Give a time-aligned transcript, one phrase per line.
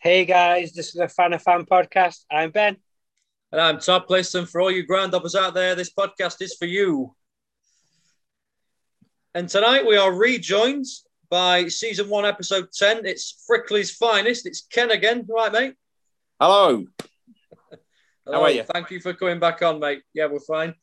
[0.00, 2.24] Hey guys, this is a Fan of Fan podcast.
[2.30, 2.76] I'm Ben.
[3.50, 4.46] And I'm Top Listen.
[4.46, 7.16] For all you groundhoppers out there, this podcast is for you.
[9.34, 10.84] And tonight we are rejoined
[11.30, 13.06] by season one, episode 10.
[13.06, 14.46] It's Frickley's finest.
[14.46, 15.26] It's Ken again.
[15.28, 15.74] Right, mate?
[16.40, 16.76] Hello.
[18.24, 18.38] Hello.
[18.38, 18.62] How are you?
[18.62, 20.02] Thank you for coming back on, mate.
[20.14, 20.76] Yeah, we're fine.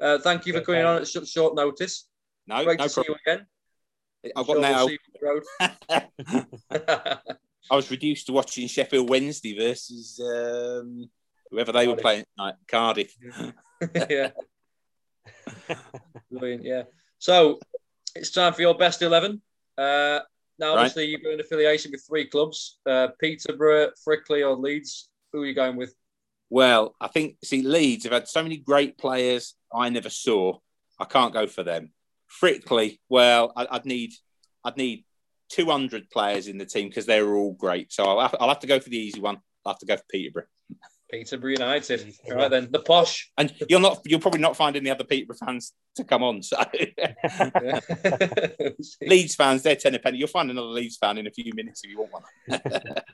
[0.00, 2.08] Uh, thank you for coming on at such short notice.
[2.46, 3.46] No, Great no to see you again.
[4.34, 4.88] I've Sure got we'll
[5.60, 5.70] now.
[6.70, 7.26] see
[7.62, 7.74] you on the road.
[7.74, 11.08] I was reduced to watching Sheffield Wednesday versus um,
[11.50, 13.14] whoever they were playing tonight, Cardiff.
[14.10, 14.30] yeah.
[16.30, 16.82] Brilliant, yeah.
[17.18, 17.58] So
[18.14, 19.40] it's time for your best 11.
[19.76, 20.20] Uh,
[20.58, 20.78] now, Right.
[20.78, 25.08] obviously, you've got an affiliation with three clubs uh, Peterborough, Frickley, or Leeds.
[25.32, 25.94] Who are you going with?
[26.50, 30.58] Well, I think see Leeds have had so many great players I never saw.
[31.00, 31.92] I can't go for them.
[32.42, 34.12] Frickley, well, I'd need
[34.62, 35.04] I'd need
[35.52, 37.92] 200 players in the team because they're all great.
[37.92, 39.38] So I'll have, I'll have to go for the easy one.
[39.64, 40.46] I'll have to go for Peterborough.
[41.10, 42.14] Peterborough United.
[42.30, 42.68] All right, then.
[42.72, 43.30] The posh.
[43.36, 46.42] And you'll not you'll probably not find any other Peterborough fans to come on.
[46.42, 47.80] So Yeah.
[49.02, 50.18] Leeds fans, they're ten a penny.
[50.18, 52.22] You'll find another Leeds fan in a few minutes if you want one.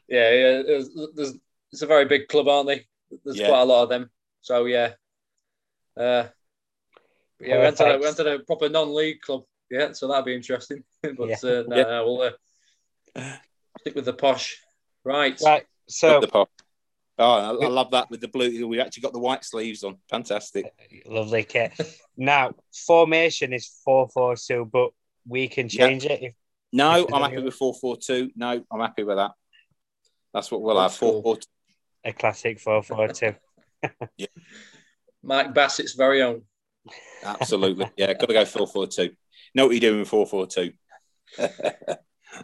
[0.08, 0.62] yeah, yeah.
[0.62, 1.34] There's, there's,
[1.72, 2.86] it's a very big club, aren't they?
[3.24, 3.48] There's Yeah.
[3.48, 4.10] quite a lot of them.
[4.42, 4.92] So, yeah.
[5.96, 6.28] Uh,
[7.40, 8.00] yeah, we entered, a, Perfect.
[8.00, 9.42] we entered a proper non-league club.
[9.70, 10.82] Yeah, so that'd be interesting.
[11.02, 11.36] but Yeah.
[11.42, 11.82] uh, no, Yeah.
[11.84, 12.32] no, we'll
[13.22, 13.36] uh,
[13.80, 14.56] stick with the posh.
[15.04, 15.38] Right.
[15.44, 16.48] Right, so the posh.
[17.20, 17.24] Oh,
[17.60, 18.66] I, I love that with the blue.
[18.68, 19.96] We actually got the white sleeves on.
[20.08, 20.66] Fantastic.
[21.06, 21.72] lovely kit.
[22.16, 22.52] Now,
[22.86, 24.90] formation is 4 4 2, but
[25.26, 26.22] we can change it.
[26.22, 26.34] If,
[26.72, 28.30] No, If I'm there's happy any- with four four two.
[28.36, 29.32] No, I'm happy with that.
[30.32, 30.94] That's what we'll Old have.
[30.94, 31.46] Four four two.
[32.04, 33.34] a classic 4 4 2.
[35.22, 36.42] Mike Bassett's very own.
[37.24, 37.90] Absolutely.
[37.96, 39.10] Yeah, got to go four four two.
[39.54, 40.72] Know what you're doing with four four two.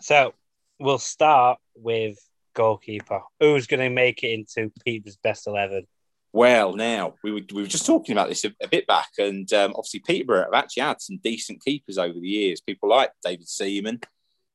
[0.00, 0.34] So,
[0.78, 2.16] we'll start with
[2.54, 3.20] goalkeeper.
[3.38, 5.86] Who's going to make it into Peter's best 11?
[6.32, 9.50] Well, now we were, we were just talking about this a, a bit back, and
[9.52, 12.60] um, obviously Peterborough have actually had some decent keepers over the years.
[12.60, 14.00] People like David Seaman,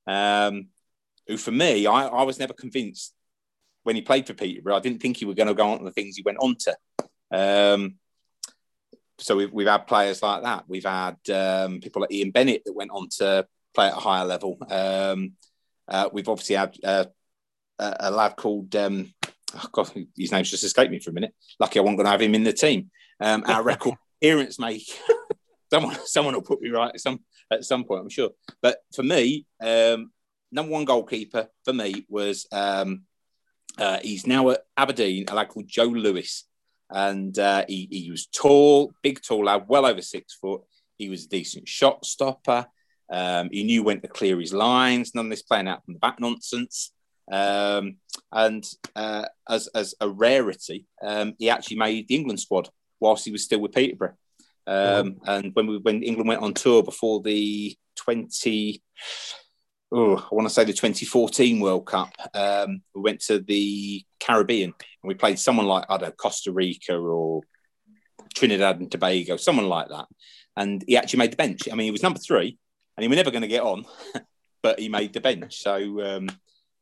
[0.06, 0.68] um,
[1.28, 3.14] who for me, I, I was never convinced
[3.84, 4.76] when he played for Peterborough.
[4.76, 6.58] I didn't think he was going to go on to the things he went on
[6.60, 6.76] to.
[7.32, 7.96] Um,
[9.20, 10.66] so we've, we've had players like that.
[10.68, 14.26] We've had um, people like Ian Bennett that went on to play at a higher
[14.26, 14.58] level.
[14.70, 15.34] Um,
[15.88, 17.06] uh, we've obviously had uh,
[17.78, 19.14] a, a lad called um,
[19.56, 21.34] oh God, his name's just escaped me for a minute.
[21.60, 22.92] Lucky I wasn't going to have him in the team.
[23.20, 24.84] Um, our record appearance make
[25.72, 27.20] someone someone will put me right at some
[27.52, 28.30] at some point, I'm sure.
[28.62, 30.12] But for me, um,
[30.52, 33.04] number one goalkeeper for me was um,
[33.78, 36.46] uh, he's now at Aberdeen, a lad called Joe Lewis,
[36.90, 40.62] and uh, he, he was tall, big, tall lad, well over six foot.
[40.98, 42.66] He was a decent shot stopper.
[43.12, 45.16] Um, he knew when to clear his lines.
[45.16, 46.92] None of this playing out from the back nonsense.
[47.32, 47.98] Um,
[48.32, 48.64] and
[48.96, 52.70] uh, as, as a rarity, um, he actually made the England squad
[53.00, 54.16] whilst he was still with Peterborough.
[54.68, 58.84] Um, And when we when England went on tour before the twenty,
[59.92, 64.04] oh, I want to say the twenty fourteen World Cup, um, we went to the
[64.20, 64.74] Caribbean
[65.04, 67.42] and we played someone like I don't know Costa Rica or
[68.34, 70.06] Trinidad and Tobago, someone like that.
[70.56, 71.70] And he actually made the bench.
[71.72, 72.58] I mean, he was number three,
[72.98, 73.86] and he was never going to get on,
[74.64, 75.62] but he made the bench.
[75.62, 76.30] So um,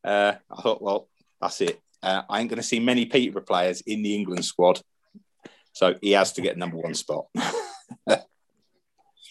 [0.04, 1.08] uh, I thought, well,
[1.40, 1.80] that's it.
[2.02, 4.80] Uh, I ain't going to see many Peterborough players in the England squad,
[5.72, 7.26] so he has to get number one spot.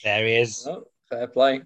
[0.04, 0.66] There he is.
[0.66, 1.64] Oh, fair play.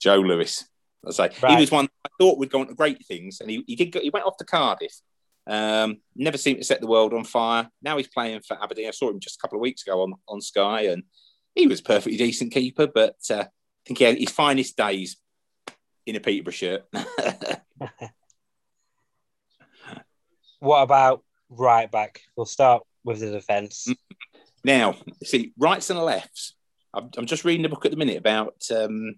[0.00, 0.64] Joe Lewis.
[1.06, 1.54] I say Right.
[1.54, 3.92] he was one I thought would go on to great things, and he, he did.
[3.92, 4.94] Go, he went off to Cardiff.
[5.46, 7.68] Um, never seemed to set the world on fire.
[7.82, 8.88] Now he's playing for Aberdeen.
[8.88, 11.02] I saw him just a couple of weeks ago on, on Sky, and
[11.54, 12.86] he was a perfectly decent keeper.
[12.86, 13.48] But uh, I
[13.86, 15.16] think he had his finest days
[16.06, 16.84] in a Peterborough shirt.
[20.60, 22.20] What about right back?
[22.36, 23.86] We'll start with the defence.
[24.64, 26.54] Now, see, rights and lefts.
[26.94, 29.16] I'm, I'm just reading a book at the minute about um,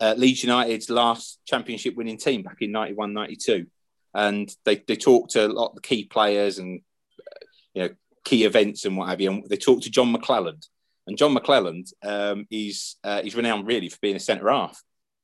[0.00, 3.66] uh, Leeds United's last championship winning team back in 91 92.
[4.14, 6.80] And they, they talked to a lot of the key players and,
[7.20, 7.90] uh, you know,
[8.24, 9.30] key events and what have you.
[9.30, 10.66] And they talked to John McClelland.
[11.06, 14.82] And John McClelland um, is uh, he's renowned really for being a centre half.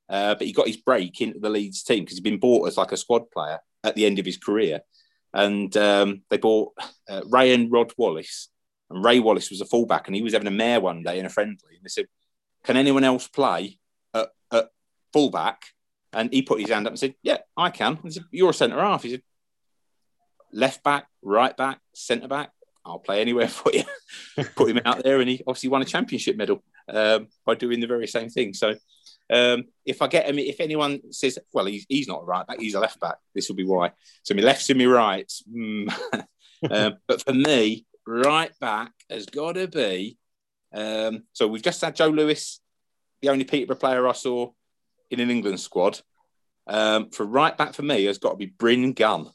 [0.09, 2.77] Uh, but he got his break into the Leeds team because he'd been bought as
[2.77, 4.81] like a squad player at the end of his career.
[5.33, 6.73] And um, they bought
[7.09, 8.49] uh, Ray and Rod Wallace.
[8.89, 11.25] And Ray Wallace was a fullback, and he was having a mare one day in
[11.25, 11.75] a friendly.
[11.75, 12.07] And they said,
[12.63, 13.76] "Can anyone else play
[15.17, 15.65] fullback?"
[16.13, 18.53] And he put his hand up and said, "Yeah, I can." I said, "You're a
[18.53, 19.23] centre half." He said,
[20.51, 22.51] "Left back, right back, centre back.
[22.85, 23.83] I'll play anywhere for you."
[24.55, 27.87] put him out there, and he obviously won a championship medal um, by doing the
[27.87, 28.53] very same thing.
[28.53, 28.75] So
[29.29, 32.59] Um, if I get him, if anyone says, well, he's, he's not a right back,
[32.59, 33.91] he's a left back, this will be why.
[34.23, 35.43] So my lefts and my rights.
[35.51, 35.93] Mm.
[37.07, 40.17] but for me, right back has got to be.
[40.73, 42.61] Um, so we've just had Joe Lewis,
[43.21, 44.51] the only Peterborough player I saw
[45.09, 45.99] in an England squad.
[46.67, 49.29] Um, for right back for me has got to be Bryn Gunn,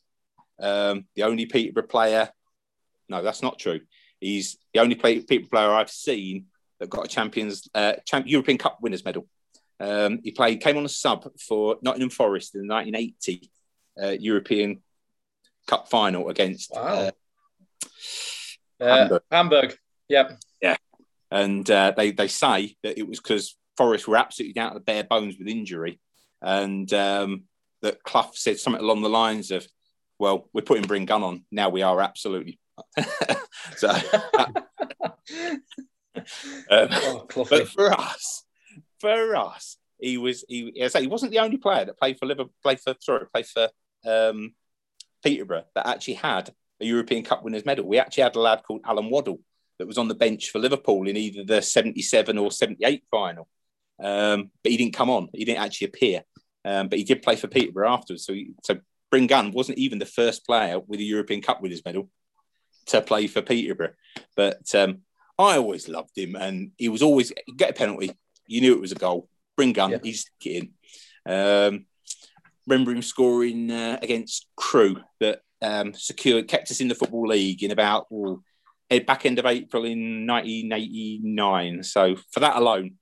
[0.61, 2.29] um, the only Peterborough player.
[3.09, 3.81] No, that's not true.
[4.21, 6.47] He's the only play, Peterborough player I've seen
[6.79, 9.27] that got a Champions uh, Champ, European Cup winners medal.
[9.81, 13.51] Um, he played, came on a sub for Nottingham Forest in the 1980
[14.01, 14.83] uh, European
[15.67, 16.83] Cup final against Wow.
[16.83, 17.11] uh,
[18.81, 19.23] Uh, Hamburg.
[19.31, 19.77] Hamburg.
[20.09, 20.39] Yep.
[20.61, 20.77] Yeah.
[21.31, 24.85] And uh, they they say that it was because Forest were absolutely down to the
[24.85, 26.01] bare bones with injury,
[26.41, 27.45] and um,
[27.83, 29.67] that Clough said something along the lines of,
[30.19, 31.69] "Well, we're putting Bryn Gunn on now.
[31.69, 32.59] We are absolutely."
[33.77, 33.89] so,
[36.71, 38.45] um, Oh, but for us,
[39.01, 40.81] for us, he was he.
[40.81, 42.53] as I say, he wasn't the only player that played for Liverpool.
[42.63, 43.69] Played for sorry, played for
[44.07, 44.55] um,
[45.23, 47.87] Peterborough that actually had a European Cup winners medal.
[47.87, 49.41] We actually had a lad called Alan Waddle
[49.79, 53.49] that was on the bench for Liverpool in either the '77 or '78 final,
[54.03, 55.29] um, but he didn't come on.
[55.33, 56.23] He didn't actually appear,
[56.65, 58.25] um, but he did play for Peterborough afterwards.
[58.27, 58.79] So, he, so
[59.11, 62.09] Bryn Gunn wasn't even the first player with a European Cup winners medal
[62.87, 63.95] to play for Peterborough,
[64.37, 64.75] but.
[64.75, 65.03] Um,
[65.39, 68.13] I always loved him, and he was always get a penalty.
[68.47, 69.29] You knew it was a goal.
[69.57, 69.99] Bryn Gunn, Yeah.
[70.03, 70.73] he's getting.
[71.27, 71.87] Um,
[72.67, 77.63] remember him scoring uh, against Crewe that um, secured, kept us in the football league
[77.63, 78.07] in about
[78.91, 81.83] eh, back end of April in 1989.
[81.83, 82.97] So for that alone,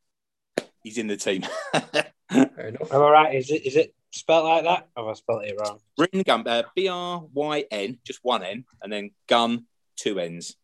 [0.83, 1.43] he's in the team.
[1.73, 2.93] Fair enough.
[2.93, 3.35] Am I right?
[3.35, 4.89] Is it is it spelled like that?
[4.97, 5.79] Or have I spelled it wrong?
[5.97, 9.67] Bryn Gunn, uh, B R Y N, just one N, and then Gunn,
[9.97, 10.57] two N's.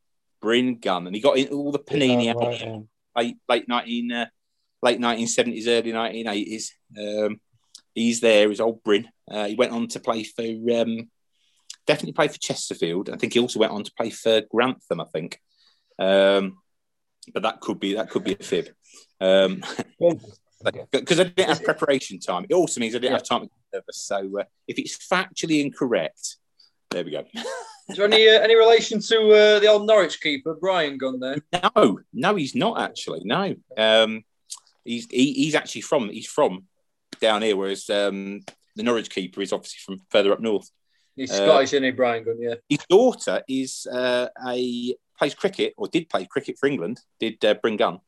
[0.42, 2.78] Bryn Gunn, and he got in all the Panini yeah.
[3.16, 4.26] late late nineteen uh,
[4.82, 6.74] late nineteen seventies, early nineteen eighties.
[6.96, 7.40] Um,
[7.94, 8.48] he's there.
[8.48, 9.08] He's old Bryn.
[9.28, 11.08] Uh, he went on to play for um,
[11.86, 13.08] definitely played for Chesterfield.
[13.10, 15.00] I think he also went on to play for Grantham.
[15.00, 15.40] I think,
[15.98, 16.58] um,
[17.32, 18.68] but that could be that could be a fib.
[19.20, 19.62] Um,
[20.92, 22.46] because I didn't have preparation time.
[22.48, 23.98] It also means I didn't have time to get nervous.
[23.98, 26.36] So uh, if it's factually incorrect,
[26.90, 27.24] there we go.
[27.88, 31.36] Is there any uh, any relation to uh, the old Norwich keeper Bryan Gunn there?
[31.52, 33.20] No, no, he's not actually.
[33.24, 34.24] No, um,
[34.84, 36.64] he's he, he's actually from he's from
[37.20, 38.40] down here, whereas um,
[38.74, 40.68] the Norwich keeper is obviously from further up north.
[41.14, 42.38] He's Uh, Scottish, isn't he, Bryan Gunn?
[42.40, 42.54] Yeah.
[42.68, 47.00] His daughter is uh, a plays cricket or did play cricket for England.
[47.20, 48.00] Did uh, Bryn Gunn.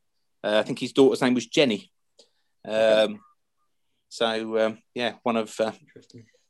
[0.48, 1.90] Uh, I think his daughter's name was Jenny.
[2.66, 3.20] Um,
[4.08, 5.72] so um, yeah, one of uh, uh,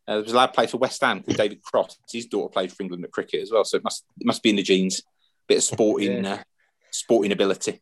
[0.06, 1.98] there was a lad played for West Ham called David Cross.
[2.12, 3.64] His daughter played for England at cricket as well.
[3.64, 5.02] So it must it must be in the genes.
[5.48, 6.42] Bit of sporting uh,
[6.90, 7.80] sporting ability.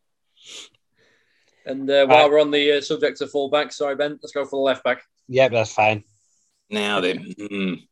[1.66, 2.30] And uh, while Right.
[2.30, 5.02] we're on the uh, subject of fullback, sorry Ben, let's go for the left back.
[5.28, 6.04] Yep, that's fine.
[6.70, 7.82] Now then, mm,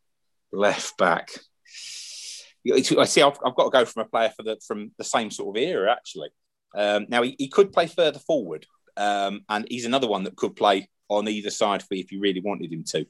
[0.52, 1.30] left back.
[1.76, 3.20] I see.
[3.22, 5.62] I've, I've got to go from a player for the from the same sort of
[5.62, 5.92] era.
[5.92, 6.30] Actually,
[6.74, 8.66] um, now he, he could play further forward,
[8.96, 12.20] um, and he's another one that could play on either side for you if you
[12.20, 13.06] really wanted him to.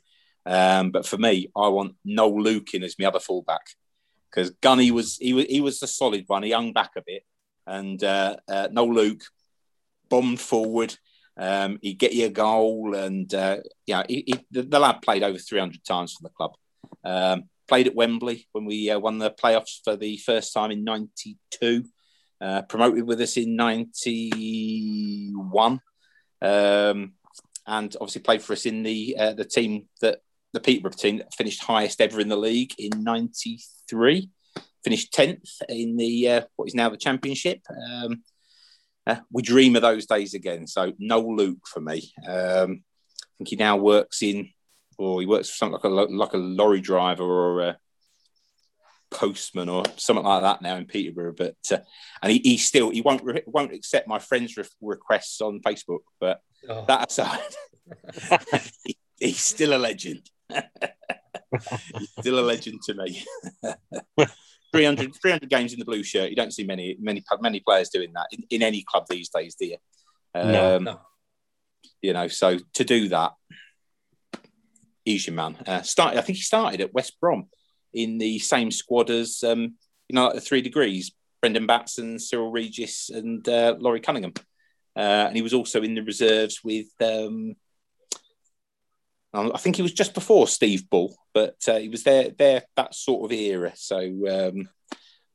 [0.47, 3.63] Um, but for me, I want Noel Luke in as my other fullback
[4.31, 6.43] because Gunny was he was he was the solid one.
[6.43, 7.25] He hung back a bit,
[7.67, 9.23] and uh, uh, Noel Luke
[10.09, 10.97] bombed forward.
[11.37, 15.23] Um, he'd get you a goal, and uh, yeah, he, he, the, the lad played
[15.23, 16.53] over 300 times for the club.
[17.03, 20.85] Um, played at Wembley when we uh, won the playoffs for the first time in
[20.85, 21.85] '92.
[22.45, 25.81] Uh, promoted with us in '91,
[26.43, 27.15] um,
[27.67, 30.19] and obviously played for us in the uh, the team that
[30.53, 34.29] the Peterborough team that finished highest ever in the league in '93.
[34.85, 37.63] Finished tenth in the uh, what is now the Championship.
[37.71, 38.23] Um,
[39.07, 40.67] uh, we dream of those days again.
[40.67, 42.13] So Noel Luke for me.
[42.29, 44.51] Um, I think he now works in,
[44.99, 47.79] or he works for something like a like a lorry driver or a
[49.15, 51.35] postman or something like that now in Peterborough.
[51.37, 51.79] But uh,
[52.23, 56.01] and he, he still he won't re- won't accept my friends' re- requests on Facebook.
[56.21, 57.41] But Oh, that aside,
[58.85, 60.29] he, he's still a legend.
[60.51, 63.23] he's still a legend to me.
[64.73, 66.31] 300, 300 games in the blue shirt.
[66.31, 69.55] You don't see many many many players doing that in, in any club these days,
[69.55, 69.77] do you?
[70.35, 71.01] No, Um, no.
[72.03, 73.33] You know, so to do that,
[75.05, 75.57] he's your man.
[75.67, 77.49] Uh, started, I think he started at West Brom
[77.95, 79.75] in the same squad as um,
[80.09, 84.35] you know, like the Three Degrees, Brendan Batson, Cyril Regis, and uh, Laurie Cunningham.
[84.97, 86.89] Uh, and he was also in the reserves with.
[87.01, 87.57] Um,
[89.33, 92.95] I think he was just before Steve Bull, but uh, he was there there that
[92.95, 93.73] sort of era.
[93.75, 94.69] So, um,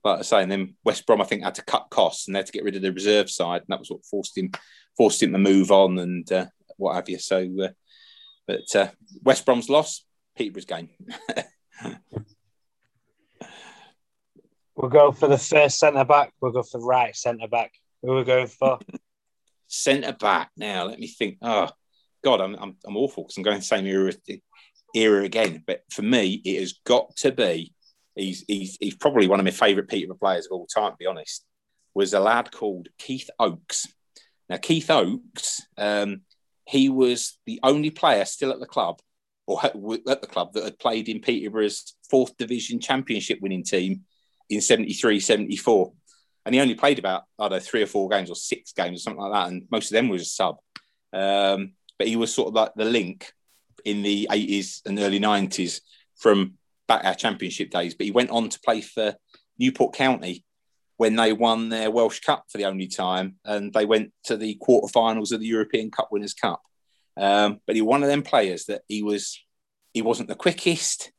[0.06, 2.39] like I say, and then West Brom, I think, had to cut costs and they
[2.39, 4.51] had to get rid of the reserve side, and that was what forced him
[4.96, 6.46] forced him to move on and uh,
[6.78, 7.20] what have you.
[7.20, 7.70] So, uh,
[8.48, 8.89] but uh,
[9.24, 10.06] West Brom's loss,
[10.38, 10.89] Peterborough's game.
[14.79, 16.33] we'll go for the first centre back.
[16.39, 17.74] We'll go for the right centre back.
[18.01, 18.79] Who are we going for?
[19.67, 20.51] centre back.
[20.55, 21.38] Now, let me think.
[21.41, 21.69] Oh,
[22.24, 24.13] God, I'm, I'm, I'm awful because I'm going the same era,
[24.95, 25.63] era again.
[25.67, 27.74] But for me, it has got to be,
[28.15, 31.05] he's, he's, he's probably one of my favourite Peterborough players of all time, to be
[31.05, 31.45] honest,
[31.93, 33.88] was a lad called Keith Oakes.
[34.48, 36.21] Now, Keith Oakes, um,
[36.65, 39.01] he was the only player still at the club
[39.45, 44.05] or at the club that had played in Peterborough's fourth division championship winning team
[44.50, 45.94] in 73 74
[46.46, 49.00] and he only played about I don't know three or four games or six games
[49.00, 50.58] or something like that, and most of them was a sub.
[51.13, 53.32] Um, but he was sort of like the link
[53.86, 55.82] in the 80s and early 90s
[56.18, 56.56] from
[56.88, 57.94] back our championship days.
[57.94, 59.15] But he went on to play for
[59.60, 60.44] Newport County
[60.98, 64.58] when they won their Welsh Cup for the only time, and they went to the
[64.60, 66.62] quarterfinals of the European Cup Winners' Cup.
[67.15, 69.39] Um, but he one of them players that he was
[69.94, 71.12] he wasn't the quickest,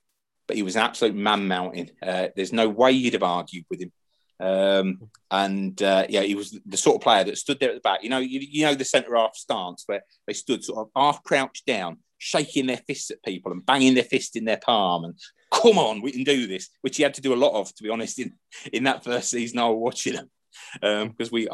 [0.50, 1.92] but he was an absolute man mountain.
[2.02, 3.92] Uh, there's no way you'd have argued with him.
[4.40, 7.80] Um, and uh, yeah, he was the sort of player that stood there at the
[7.80, 8.02] back.
[8.02, 11.22] You know, you, you know the centre half stance where they stood sort of half
[11.22, 15.14] crouched down, shaking their fists at people and banging their fist in their palm and
[15.52, 17.82] come on, we can do this, which he had to do a lot of, to
[17.82, 18.32] be honest, in,
[18.72, 20.30] in that first season I was watching him
[20.74, 21.48] because um, we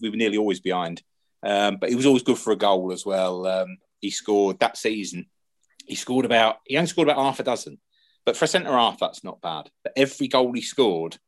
[0.00, 1.02] we were nearly always behind.
[1.42, 3.46] Um, but he was always good for a goal as well.
[3.46, 5.26] Um, he scored that season.
[5.86, 7.78] He scored about he only scored about half a dozen,
[8.24, 9.70] but for a centre half that's not bad.
[9.82, 11.18] But every goal he scored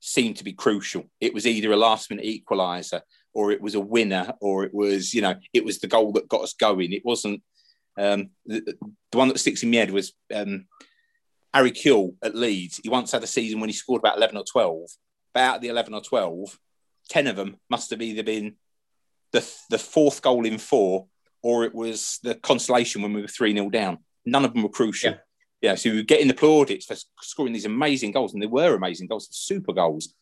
[0.00, 1.04] seemed to be crucial.
[1.20, 5.14] It was either a last minute equaliser or it was a winner or it was,
[5.14, 6.92] you know, it was the goal that got us going.
[6.92, 7.42] It wasn't
[7.96, 8.76] um, the,
[9.10, 10.66] the, one that sticks in my head was um,
[11.54, 12.80] Harry Kewell at Leeds.
[12.82, 14.88] He once had a season when he scored about 11 or 12.
[15.32, 16.58] But out of the 11 or 12,
[17.08, 18.56] 10 of them must have either been
[19.30, 21.06] the, the fourth goal in four
[21.42, 23.98] or it was the consolation when we were 3 0 down.
[24.26, 25.12] None of them were crucial.
[25.12, 25.18] Yeah
[25.62, 28.74] yeah, so you were getting the plaudits for scoring these amazing goals, and they were
[28.74, 30.12] amazing goals, super goals,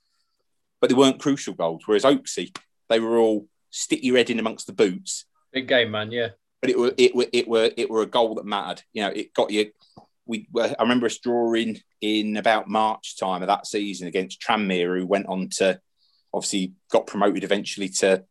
[0.81, 1.83] but they weren't crucial goals.
[1.87, 2.55] Whereas Oaksy,
[2.91, 5.25] they were all stick your head in amongst the boots.
[5.51, 6.13] Big game, man.
[6.13, 6.29] Yeah,
[6.61, 8.83] but it were it were it were it were a goal that mattered.
[8.93, 9.71] You know, it got you.
[10.27, 15.07] We I remember us drawing in about March time of that season against Tranmere, who
[15.07, 15.81] went on to
[16.35, 18.25] obviously got promoted eventually to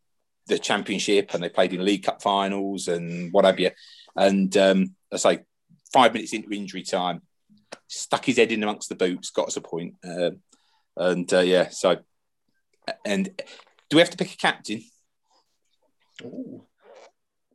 [0.46, 3.72] the championship, and they played in League Cup finals and what have you.
[4.16, 5.40] And um, I say
[5.92, 7.22] five minutes into injury time,
[7.88, 9.96] stuck his head in amongst the boots, got us a point.
[10.04, 10.40] Um,
[10.98, 12.00] and uh, yeah, so
[13.06, 13.30] and
[13.90, 14.84] do we have to pick a captain?
[16.24, 16.64] Ooh.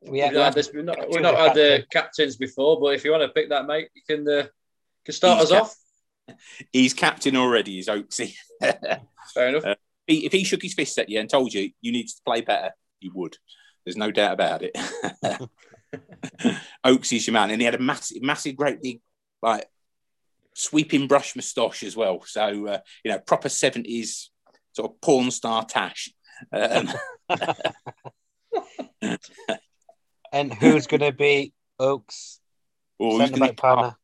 [0.06, 3.04] We have, we've, this, we've not, we've not had the uh, captains before, but if
[3.04, 4.46] you want to pick that, mate, you can, uh,
[5.04, 5.76] can start he's us cap- off.
[6.72, 8.34] He's captain already, is Oaksy.
[8.60, 9.64] Fair enough.
[9.64, 9.74] Uh,
[10.06, 12.70] if he shook his fist at you and told you you need to play better,
[13.00, 13.36] you would.
[13.84, 14.76] There's no doubt about it.
[16.84, 19.00] Oaksy's your man, and he had a massive, massive, great big
[19.42, 19.66] like
[20.54, 22.22] sweeping brush moustache as well.
[22.26, 24.30] So uh, you know, proper seventies
[24.72, 26.10] sort of porn star tash.
[26.52, 26.88] Um,
[30.32, 32.40] and who's going to be Oakes?
[33.00, 33.94] Oh, who's going to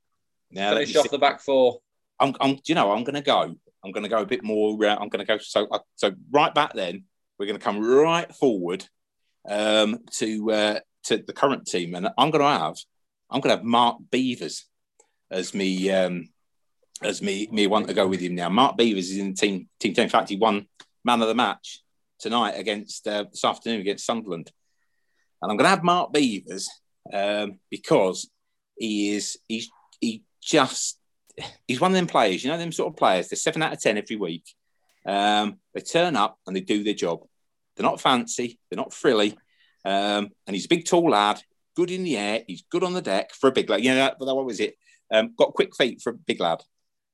[0.50, 1.08] now finish off see.
[1.10, 1.80] the back four?
[2.18, 3.54] I'm, I'm, you know, I'm going to go.
[3.84, 4.72] I'm going to go a bit more.
[4.84, 5.38] Uh, I'm going to go.
[5.38, 7.04] So, uh, so right back then,
[7.38, 8.86] we're going to come right forward
[9.48, 12.76] um, to uh, to the current team, and I'm going to have
[13.30, 14.64] I'm going to have Mark Beevers
[15.30, 16.28] as me um,
[17.02, 18.48] as me me want to go with him now.
[18.48, 20.04] Mark Beevers is in team team ten.
[20.04, 20.66] In fact, he won
[21.04, 21.82] man of the match
[22.18, 24.50] tonight against uh, this afternoon against Sunderland,
[25.40, 26.66] and I'm going to have Mark Beevers
[27.12, 28.30] um, because
[28.76, 30.98] he is he's he just
[31.66, 32.42] he's one of them players.
[32.42, 33.28] You know them sort of players.
[33.28, 34.44] They're seven out of ten every week.
[35.06, 37.20] Um, they turn up and they do their job.
[37.76, 38.58] They're not fancy.
[38.68, 39.38] They're not frilly.
[39.84, 41.40] Um, and he's a big, tall lad,
[41.76, 42.42] good in the air.
[42.46, 43.82] He's good on the deck for a big lad.
[43.82, 44.76] You know, that, what was it?
[45.12, 46.62] Um, got quick feet for a big lad.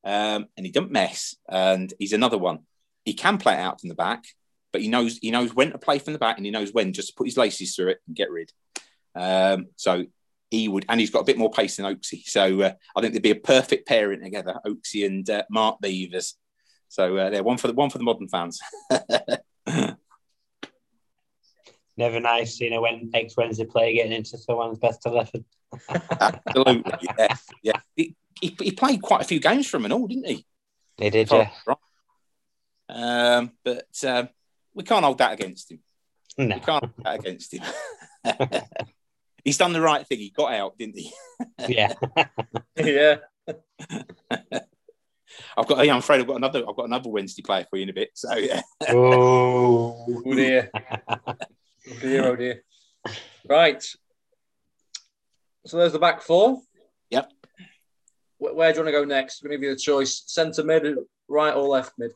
[0.04, 1.37] Um, and he doesn't mess.
[1.49, 2.61] And he's another one.
[3.04, 4.25] He can play out from the back,
[4.73, 6.92] but he knows he knows when to play from the back, and he knows when
[6.92, 8.52] just to put his laces through it and get rid.
[9.14, 10.04] Um, so
[10.50, 12.23] he would, and he's got a bit more pace than Oaksy.
[12.25, 16.35] So uh, I think they'd be a perfect pairing together, Oaksy and uh, Mark Beevers.
[16.88, 18.61] So uh, they're one for the one for the modern fans.
[21.96, 25.44] never nice, you know, when next Wednesday play getting into someone's best eleven.
[26.20, 27.80] Absolutely, yeah, yeah.
[27.94, 30.46] He, he, he, played quite a few games from and all, didn't he?
[30.98, 31.50] He did, yeah.
[32.88, 34.28] Um, but um,
[34.74, 35.80] we can't hold that against him.
[36.38, 36.54] No.
[36.54, 37.62] We can't hold that against him.
[39.44, 40.18] He's done the right thing.
[40.18, 41.12] He got out, didn't he?
[41.68, 41.94] yeah.
[42.76, 43.16] yeah.
[45.56, 45.78] I've got.
[45.78, 46.64] I'm afraid I've got another.
[46.68, 48.10] I've got another Wednesday player for you in a bit.
[48.14, 48.62] So yeah.
[48.88, 50.70] oh, oh dear.
[51.88, 52.62] Oh dear, oh dear.
[53.48, 53.82] Right.
[55.66, 56.60] So there's the back four.
[57.10, 57.30] Yep.
[58.38, 59.42] Where, where do you want to go next?
[59.42, 60.96] I'm going to give you the choice: centre mid,
[61.28, 62.12] right or left mid.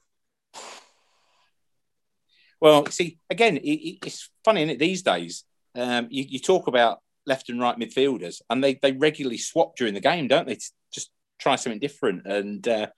[2.60, 4.78] Well, see, again, it, it's funny, isn't it?
[4.78, 9.38] These days, um, you, you, talk about left and right midfielders, and they, they regularly
[9.38, 10.56] swap during the game, don't they?
[10.56, 12.88] To just try something different, and uh,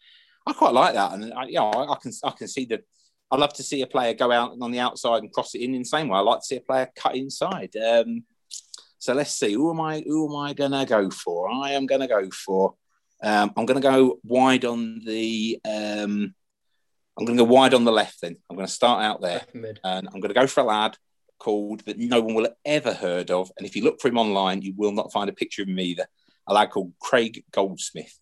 [0.47, 1.13] I quite like that.
[1.13, 2.83] And I, you know, I, I, can I can see that.
[3.33, 5.75] I love to see a player go out on the outside and cross it in
[5.75, 6.19] in the same way.
[6.19, 7.75] I like to see a player cut inside.
[7.77, 8.25] Um,
[8.99, 9.55] so let's see.
[9.55, 10.05] Who am I?
[10.07, 11.51] Who am I gonna go for?
[11.51, 12.75] I am gonna go for.
[13.23, 15.59] Um, I'm gonna go wide on the.
[15.65, 16.35] Um,
[17.19, 18.37] I'm going to go wide on the left then.
[18.49, 19.43] I'm going to start out there.
[19.85, 20.97] And I'm going to go for a lad
[21.39, 23.53] called that no one will ever heard of.
[23.59, 25.79] And if you look for him online, you will not find a picture of him
[25.79, 26.07] either.
[26.47, 28.19] A lad called Craig Goldsmith.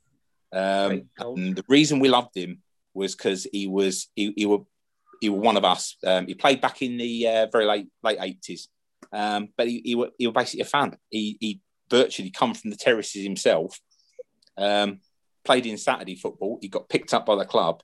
[0.53, 2.63] Um, and the reason we loved him
[2.93, 4.59] was because he was he, he were
[5.21, 5.97] he was one of us.
[6.05, 8.69] Um, he played back in the uh, very late late eighties,
[9.13, 10.97] um, but he, he, he was basically a fan.
[11.11, 11.61] He, he
[11.91, 13.79] virtually come from the terraces himself.
[14.57, 15.01] Um,
[15.45, 16.59] played in Saturday football.
[16.61, 17.83] He got picked up by the club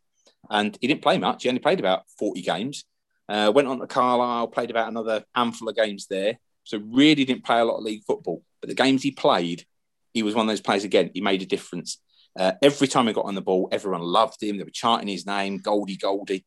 [0.50, 1.42] and he didn't play much.
[1.42, 2.84] He only played about 40 games.
[3.28, 6.38] Uh, went on to Carlisle, played about another handful of games there.
[6.64, 8.42] So really didn't play a lot of league football.
[8.60, 9.64] But the games he played,
[10.12, 11.10] he was one of those players again.
[11.14, 11.98] He made a difference.
[12.38, 14.58] Uh, every time he got on the ball, everyone loved him.
[14.58, 16.44] They were chanting his name, Goldie, Goldie,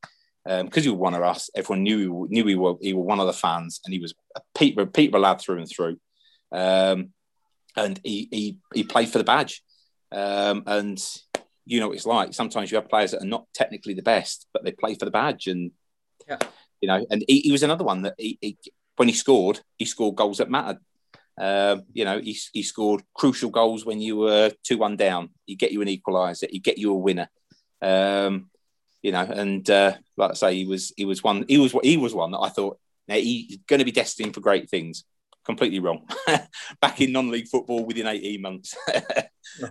[0.49, 1.51] because um, he was one of us.
[1.55, 4.15] Everyone knew he, knew he was he was one of the fans, and he was
[4.35, 5.97] a Peter, Peter lad through and through.
[6.51, 7.09] Um,
[7.75, 9.61] and he, he he played for the badge.
[10.11, 10.99] Um, and
[11.65, 12.33] you know what it's like.
[12.33, 15.11] Sometimes you have players that are not technically the best, but they play for the
[15.11, 15.71] badge, and
[16.27, 16.39] yeah.
[16.81, 17.05] you know.
[17.11, 18.57] And he, he was another one that he, he,
[18.95, 20.79] when he scored, he scored goals that mattered.
[21.39, 25.29] Um, you know, he, he scored crucial goals when you were two one down.
[25.45, 26.49] He get you an equaliser.
[26.49, 27.29] He get you a winner.
[27.83, 28.49] Um,
[29.01, 31.45] you know, and uh, like I say, he was he was one.
[31.47, 34.41] He was he was one that I thought now he's going to be destined for
[34.41, 35.03] great things.
[35.45, 36.07] Completely wrong.
[36.81, 38.75] Back in non-league football within eighteen months.
[38.93, 39.01] uh,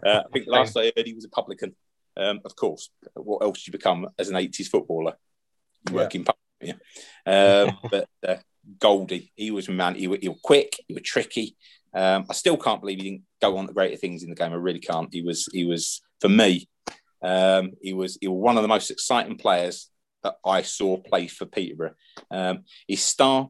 [0.04, 1.74] I think last I heard he was a publican.
[2.16, 5.14] Um, of course, what else you become as an 80s footballer?
[5.92, 6.26] Working
[6.60, 6.74] yeah.
[7.26, 8.36] Um, but uh,
[8.78, 9.94] Goldie, he was a man.
[9.94, 10.74] He, he was quick.
[10.88, 11.56] He was tricky.
[11.94, 14.52] Um, I still can't believe he didn't go on to greater things in the game.
[14.52, 15.08] I really can't.
[15.12, 15.48] He was.
[15.52, 16.68] He was for me.
[17.22, 18.18] Um, he was.
[18.20, 19.90] He was one of the most exciting players
[20.22, 21.94] that I saw play for Peterborough.
[22.30, 23.48] Um, his star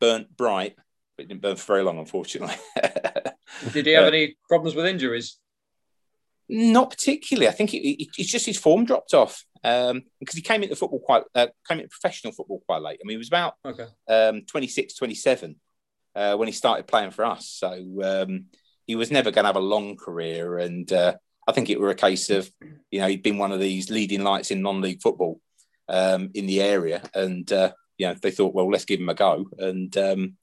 [0.00, 0.76] burnt bright,
[1.16, 2.56] but didn't burn for very long, unfortunately.
[3.72, 5.38] Did he have uh, any problems with injuries?
[6.48, 7.48] Not particularly.
[7.48, 10.74] I think it, it, it's just his form dropped off um, because he came into
[10.74, 12.98] football quite uh, came into professional football quite late.
[13.02, 13.86] I mean, he was about okay.
[14.08, 15.56] um, 26, 27
[16.14, 17.48] uh, when he started playing for us.
[17.48, 18.46] So um,
[18.86, 20.58] he was never going to have a long career.
[20.58, 21.14] And uh,
[21.50, 22.50] I think it were a case of,
[22.90, 25.40] you know, he'd been one of these leading lights in non-league football
[25.88, 29.14] um, in the area, and uh, you know they thought, well, let's give him a
[29.14, 29.46] go.
[29.58, 30.36] And um,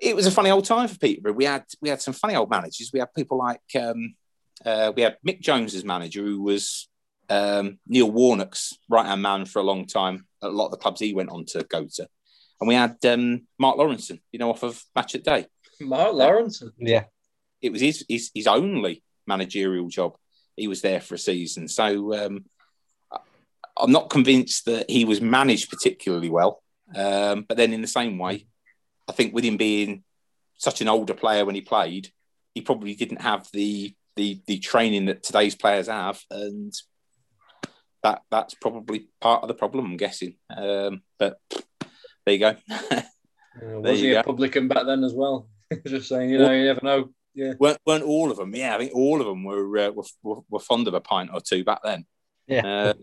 [0.00, 1.34] it was a funny old time for Peterborough.
[1.34, 2.90] We had we had some funny old managers.
[2.92, 4.16] We had people like um,
[4.64, 6.88] uh, we had Mick Jones as manager, who was
[7.28, 10.26] um, Neil Warnock's right hand man for a long time.
[10.42, 12.08] A lot of the clubs he went on to go to.
[12.60, 15.46] And we had um, Mark Lawrenson, you know, off of Match at Day.
[15.80, 16.72] Mark Lawrenson?
[16.78, 17.04] Yeah.
[17.62, 20.16] It was his, his, his only managerial job.
[20.56, 21.68] He was there for a season.
[21.68, 22.44] So um,
[23.76, 26.62] I'm not convinced that he was managed particularly well.
[26.94, 28.46] Um, but then in the same way,
[29.08, 30.04] I think with him being
[30.56, 32.10] such an older player when he played,
[32.54, 36.72] he probably didn't have the the the training that today's players have, and
[38.02, 39.86] that that's probably part of the problem.
[39.86, 40.34] I'm guessing.
[40.54, 41.38] Um, but
[42.26, 42.56] there you go.
[43.80, 45.48] was he a publican back then as well?
[45.86, 47.10] Just saying, you know, you never know.
[47.34, 48.54] Yeah, weren't, weren't all of them?
[48.54, 51.40] Yeah, I think all of them were, uh, were, were fond of a pint or
[51.40, 52.06] two back then.
[52.46, 52.66] Yeah.
[52.66, 52.94] Uh,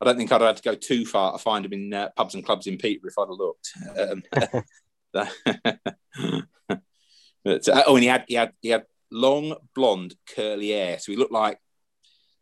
[0.00, 2.08] I don't think I'd have had to go too far to find them in uh,
[2.16, 3.72] pubs and clubs in Peter if I'd have looked.
[3.96, 4.22] Um,
[7.44, 10.98] but, uh, oh, and he had he had he had long blonde curly hair.
[10.98, 11.58] So he looked like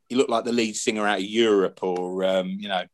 [0.09, 2.85] he looked like the lead singer out of Europe, or um, you know.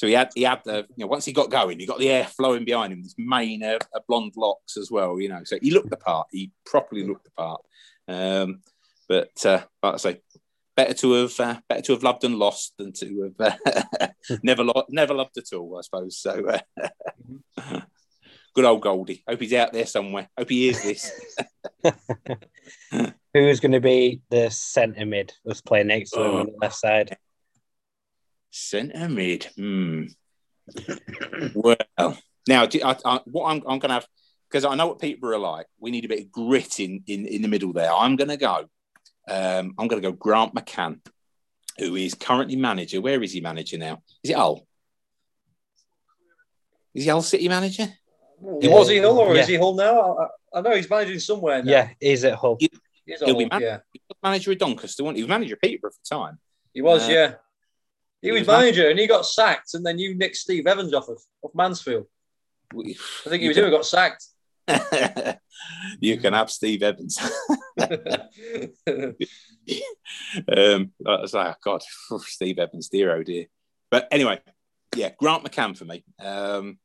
[0.00, 2.08] So he had he had the you know once he got going, he got the
[2.08, 5.20] air flowing behind him, his mane uh, uh, blonde locks as well.
[5.20, 6.26] You know, so he looked the part.
[6.30, 7.60] He properly looked the part.
[8.08, 8.62] Um,
[9.10, 10.22] but uh, like I say,
[10.74, 14.08] better to have uh, better to have loved and lost than to have uh,
[14.42, 15.76] never lo- never loved at all.
[15.76, 16.48] I suppose so.
[17.58, 17.80] Uh,
[18.54, 19.22] good old Goldie.
[19.28, 20.30] Hope he's out there somewhere.
[20.38, 21.36] Hope he hears this.
[23.34, 26.76] Who's going to be the centre mid that's playing next to him on the left
[26.76, 27.18] side?
[28.50, 29.44] Centre mid.
[29.56, 30.04] Hmm.
[31.54, 31.76] well,
[32.48, 34.06] now I, I, what I'm, I'm going to have
[34.50, 35.66] because I know what people are like.
[35.78, 37.92] We need a bit of grit in in, in the middle there.
[37.92, 38.66] I'm going to go.
[39.28, 41.00] Um, I'm going to go Grant McCann,
[41.78, 43.00] who is currently manager.
[43.00, 44.02] Where is he manager now?
[44.24, 44.66] Is it Hull?
[46.94, 47.86] Is he Hull City manager?
[48.60, 49.42] He was he Hull or yeah.
[49.42, 50.16] is he Hull now?
[50.16, 51.70] I, I, know he's managing somewhere now.
[51.70, 52.56] Yeah, he's at Hull.
[52.58, 52.70] He,
[53.04, 53.78] he's Hull, man- yeah.
[54.22, 55.20] Manager of Doncaster, wasn't he?
[55.20, 56.38] He was manager of Peterborough for time.
[56.72, 57.34] He was, uh, yeah.
[58.22, 60.66] He, he was, was manager man- and he got sacked, and then you nicked Steve
[60.66, 62.06] Evans off of, off Mansfield.
[62.72, 62.94] I
[63.28, 64.24] think he was who got sacked.
[66.00, 67.18] you can have Steve Evans.
[67.78, 67.96] um,
[71.06, 71.82] I was like, oh God,
[72.20, 73.46] Steve Evans, dear oh dear.
[73.90, 74.40] But anyway,
[74.94, 76.04] yeah, Grant McCann for me.
[76.22, 76.78] Um,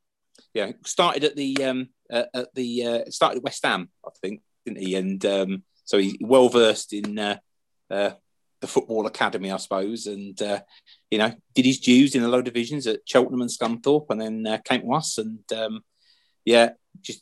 [0.53, 4.41] yeah, started at the um, uh, at the uh, started at West Ham, I think,
[4.65, 4.95] didn't he?
[4.95, 7.37] And um, so he's well versed in uh,
[7.89, 8.11] uh,
[8.65, 10.61] the football academy, I suppose, and uh,
[11.11, 14.47] you know did his dues in the low divisions at Cheltenham and Scunthorpe, and then
[14.47, 15.81] uh, came to us, and um,
[16.43, 16.69] yeah,
[17.01, 17.21] just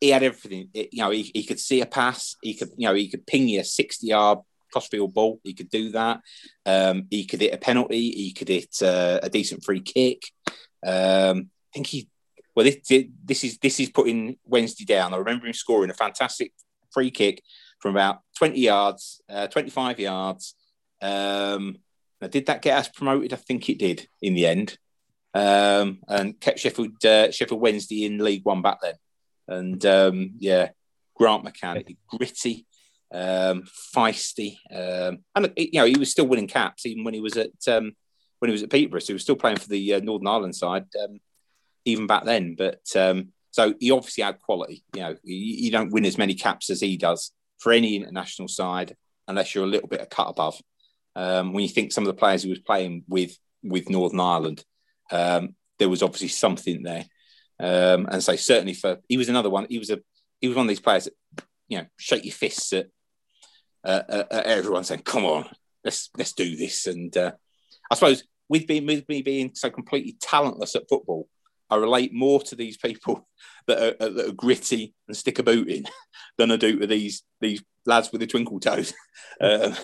[0.00, 0.70] he had everything.
[0.72, 2.36] It, you know, he, he could see a pass.
[2.42, 4.38] He could, you know, he could ping you a sixty-yard
[4.72, 5.38] crossfield ball.
[5.44, 6.20] He could do that.
[6.64, 8.10] Um, he could hit a penalty.
[8.10, 10.22] He could hit uh, a decent free kick.
[10.84, 12.08] Um, I think he.
[12.54, 12.76] Well, this,
[13.24, 15.12] this is this is putting Wednesday down.
[15.12, 16.52] I remember him scoring a fantastic
[16.90, 17.42] free kick
[17.82, 20.54] from about twenty yards, uh, twenty-five yards.
[21.02, 21.78] Um,
[22.20, 23.32] now, did that get us promoted?
[23.32, 24.78] I think it did in the end,
[25.34, 28.94] um, and kept Sheffield uh, Sheffield Wednesday in League One back then.
[29.48, 30.70] And um, yeah,
[31.16, 32.66] Grant McCann, gritty,
[33.12, 33.64] um,
[33.94, 37.50] feisty, um, and you know he was still winning caps even when he was at
[37.66, 37.96] um,
[38.38, 39.00] when he was at Peterborough.
[39.00, 41.18] So he was still playing for the uh, Northern Ireland side um,
[41.84, 42.54] even back then.
[42.56, 44.84] But um, so he obviously had quality.
[44.94, 48.48] You know, you, you, don't win as many caps as he does for any international
[48.48, 48.96] side
[49.28, 50.60] unless you're a little bit a cut above.
[51.14, 54.64] Um, when you think some of the players he was playing with with Northern Ireland,
[55.10, 57.04] there was obviously something there.
[57.60, 59.66] Um, and so certainly for he was another one.
[59.68, 60.00] He was a
[60.40, 62.86] he was one of these players that you know shake your fists at,
[63.84, 65.48] uh, at everyone saying, "Come on,
[65.84, 67.32] let's let's do this." And uh,
[67.90, 71.28] I suppose with being with me being so completely talentless at football,
[71.72, 73.26] I relate more to these people
[73.66, 75.84] that are, that are gritty and stick a boot in
[76.38, 78.92] than I do to these these lads with the twinkle toes.
[79.40, 79.74] Um,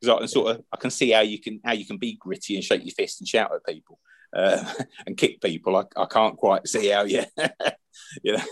[0.00, 2.16] because I can sort of I can see how you can how you can be
[2.20, 3.98] gritty and shake your fist and shout at people
[4.32, 4.64] uh,
[5.06, 5.76] and kick people.
[5.76, 7.24] I, I can't quite see how you,
[8.22, 8.44] you know,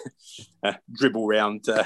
[0.62, 1.84] uh, dribble around uh,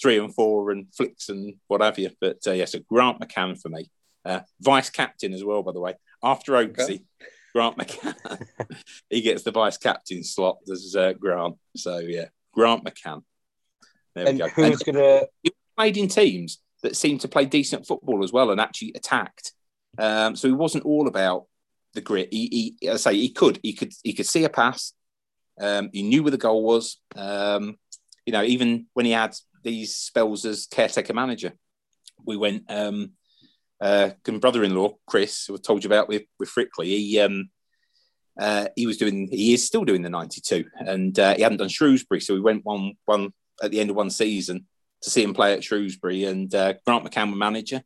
[0.00, 2.10] three and four and flicks and what have you.
[2.20, 3.90] But uh, yes, yeah, so Grant McCann for me.
[4.24, 5.94] Uh, vice captain as well, by the way.
[6.22, 7.02] After Oaksy, okay.
[7.54, 8.46] Grant McCann,
[9.10, 10.58] he gets the vice captain slot.
[10.66, 11.56] There's uh, Grant.
[11.76, 13.22] So yeah, Grant McCann.
[14.14, 14.48] There and we go.
[14.48, 15.22] Who's and gonna?
[15.42, 19.52] He played in teams that seemed to play decent football as well and actually attacked.
[19.98, 21.46] Um, so he wasn't all about
[21.94, 22.28] the grit.
[22.32, 24.92] He, he I say he could, he could, he could see a pass.
[25.60, 26.98] Um, he knew where the goal was.
[27.14, 27.78] Um,
[28.26, 31.52] you know, even when he had these spells as caretaker manager,
[32.24, 32.64] we went.
[32.68, 33.12] Um,
[33.82, 37.50] uh, brother-in-law Chris, who I told you about with with Frickley, he um,
[38.40, 41.68] uh, he was doing, he is still doing the '92, and uh, he hadn't done
[41.68, 44.66] Shrewsbury, so we went one one at the end of one season
[45.02, 47.82] to see him play at Shrewsbury, and uh, Grant McCann was manager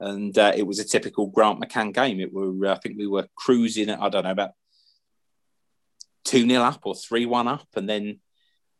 [0.00, 2.20] and uh, it was a typical Grant McCann game.
[2.20, 4.50] It were I think we were cruising at I don't know about
[6.24, 8.20] two 0 up or three one up, and then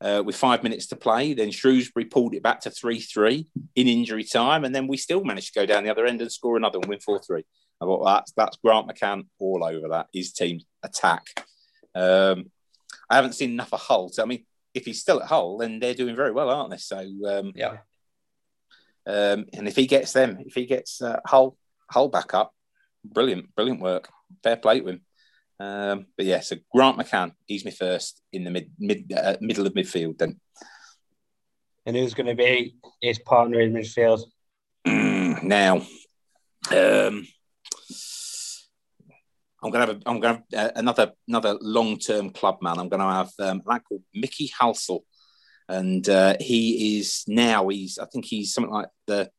[0.05, 3.89] uh, with five minutes to play, then Shrewsbury pulled it back to three three in
[3.89, 6.59] injury time, and then we still managed to go down the other end and score
[6.59, 7.45] another and win four three.
[7.81, 10.09] I thought that's that's Grant McCann all over that.
[10.13, 11.27] His team's attack.
[11.95, 12.51] Um,
[13.09, 14.11] I haven't seen enough of Hull.
[14.11, 16.77] So, I mean, if he's still at Hull, then they're doing very well, aren't they?
[16.77, 17.79] So um, yeah,
[19.07, 21.57] um, and if he gets them, if he gets uh, Hull
[21.91, 22.53] Hull back up,
[23.05, 24.11] brilliant, brilliant work.
[24.43, 25.01] Fair play to him.
[25.61, 29.67] Um, but yeah, so Grant McCann, he's my first in the mid, mid uh, middle
[29.67, 30.19] of midfield.
[30.19, 30.41] Then,
[31.87, 34.23] and who's going to be his partner in midfield?
[34.85, 35.77] now,
[36.71, 37.27] um,
[39.63, 42.59] I'm going to have a, I'm going to have uh, another another long term club
[42.61, 42.79] man.
[42.79, 45.03] I'm going to have um, a lad called Mickey Halsall
[45.69, 49.31] and uh, he is now he's I think he's something like the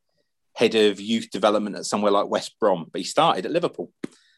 [0.54, 3.92] head of youth development at somewhere like West Brom, but he started at Liverpool.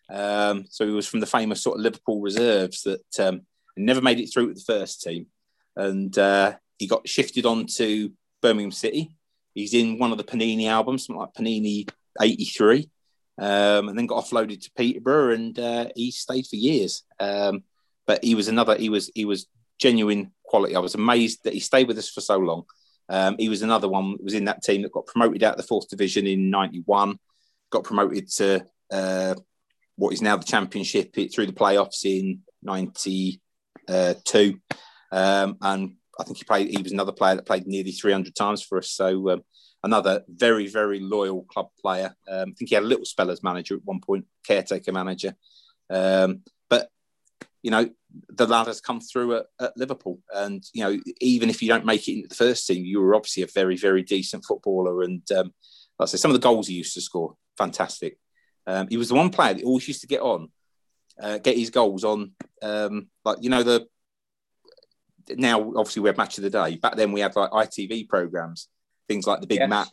[0.09, 3.41] Um, so he was from the famous sort of Liverpool reserves that um,
[3.75, 5.27] never made it through with the first team,
[5.75, 9.11] and uh, he got shifted on to Birmingham City.
[9.53, 11.89] He's in one of the Panini albums, something like Panini
[12.21, 12.89] '83,
[13.39, 17.03] um, and then got offloaded to Peterborough, and uh, he stayed for years.
[17.19, 17.63] Um,
[18.05, 18.77] but he was another.
[18.77, 19.47] He was he was
[19.79, 20.75] genuine quality.
[20.75, 22.63] I was amazed that he stayed with us for so long.
[23.09, 25.67] Um, he was another one was in that team that got promoted out of the
[25.67, 27.19] fourth division in '91,
[27.69, 29.35] got promoted to uh,
[29.97, 34.59] what is now the championship through the playoffs in '92,
[35.11, 36.69] um, and I think he played.
[36.69, 38.89] He was another player that played nearly 300 times for us.
[38.89, 39.43] So um,
[39.83, 42.15] another very very loyal club player.
[42.27, 45.35] Um, I think he had a little spell as manager at one point, caretaker manager.
[45.89, 46.89] Um, but
[47.63, 47.89] you know,
[48.29, 50.19] the lad has come through at, at, Liverpool.
[50.33, 53.15] And, you know, even if you don't make it into the first team, you were
[53.15, 55.01] obviously a very, very decent footballer.
[55.01, 55.53] And um,
[55.99, 58.17] like I say, some of the goals he used to score, fantastic.
[58.67, 60.49] Um, he was the one player that always used to get on,
[61.19, 63.87] uh, get his goals on, um, like, you know, the
[65.35, 66.75] now obviously we have match of the day.
[66.77, 68.67] Back then we had like ITV programs,
[69.07, 69.69] things like the big yes.
[69.69, 69.89] match,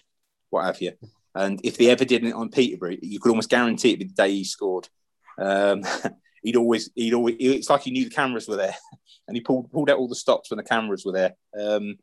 [0.51, 0.93] what have you.
[1.35, 4.05] And if they ever did it on Peterborough, you could almost guarantee it would be
[4.07, 4.89] the day he scored.
[5.39, 5.83] Um,
[6.43, 8.77] he'd always, he'd always, it's like he knew the cameras were there,
[9.29, 11.35] and he pulled pulled out all the stops when the cameras were there.
[11.59, 11.97] Um,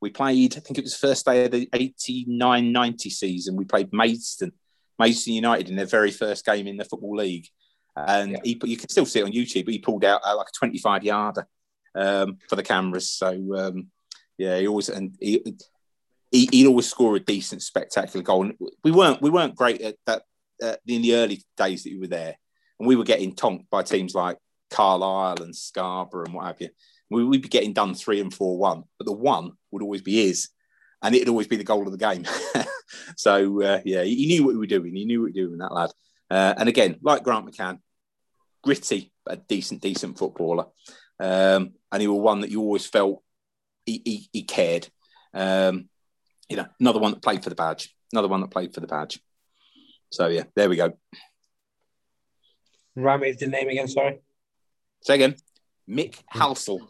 [0.00, 3.56] we played, I think it was the first day of the 89 90 season.
[3.56, 4.52] We played Maidstone,
[4.98, 7.48] Maidstone United in their very first game in the Football League.
[7.96, 8.38] And yeah.
[8.44, 10.58] he, you can still see it on YouTube, but he pulled out uh, like a
[10.58, 11.46] 25 yarder
[11.94, 13.10] um, for the cameras.
[13.10, 13.88] So, um,
[14.36, 15.56] yeah, he always, and he,
[16.30, 18.44] he, would always score a decent, spectacular goal.
[18.44, 18.54] And
[18.84, 20.22] we weren't, we weren't great at that
[20.62, 22.36] uh, in the early days that we were there.
[22.78, 24.36] And we were getting tonked by teams like
[24.70, 26.68] Carlisle and Scarborough and what have you.
[27.08, 30.26] We, would be getting done three and four one, but the one would always be
[30.26, 30.48] his,
[31.02, 32.26] and it'd always be the goal of the game.
[33.16, 34.94] so uh, yeah, he, knew what we were doing.
[34.94, 35.90] He knew what we were doing, that lad.
[36.30, 37.78] Uh, and again, like Grant McCann,
[38.62, 40.66] gritty, a decent, decent footballer,
[41.20, 43.22] um, and he was one that you always felt
[43.84, 44.88] he, he, he cared.
[45.32, 45.88] Um,
[46.48, 47.94] you know, another one that played for the badge.
[48.12, 49.20] Another one that played for the badge.
[50.10, 50.92] So yeah, there we go.
[52.94, 54.20] Rhyme is the name again, sorry.
[55.02, 55.36] Say again.
[55.88, 56.80] Mick Halsall.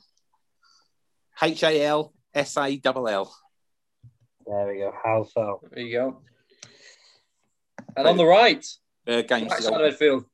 [1.43, 3.37] H A L S A L L.
[4.47, 4.93] There we go.
[5.03, 5.61] How so?
[5.73, 6.23] There you go.
[7.97, 8.65] And on the right,
[9.09, 10.25] uh, games right side of midfield.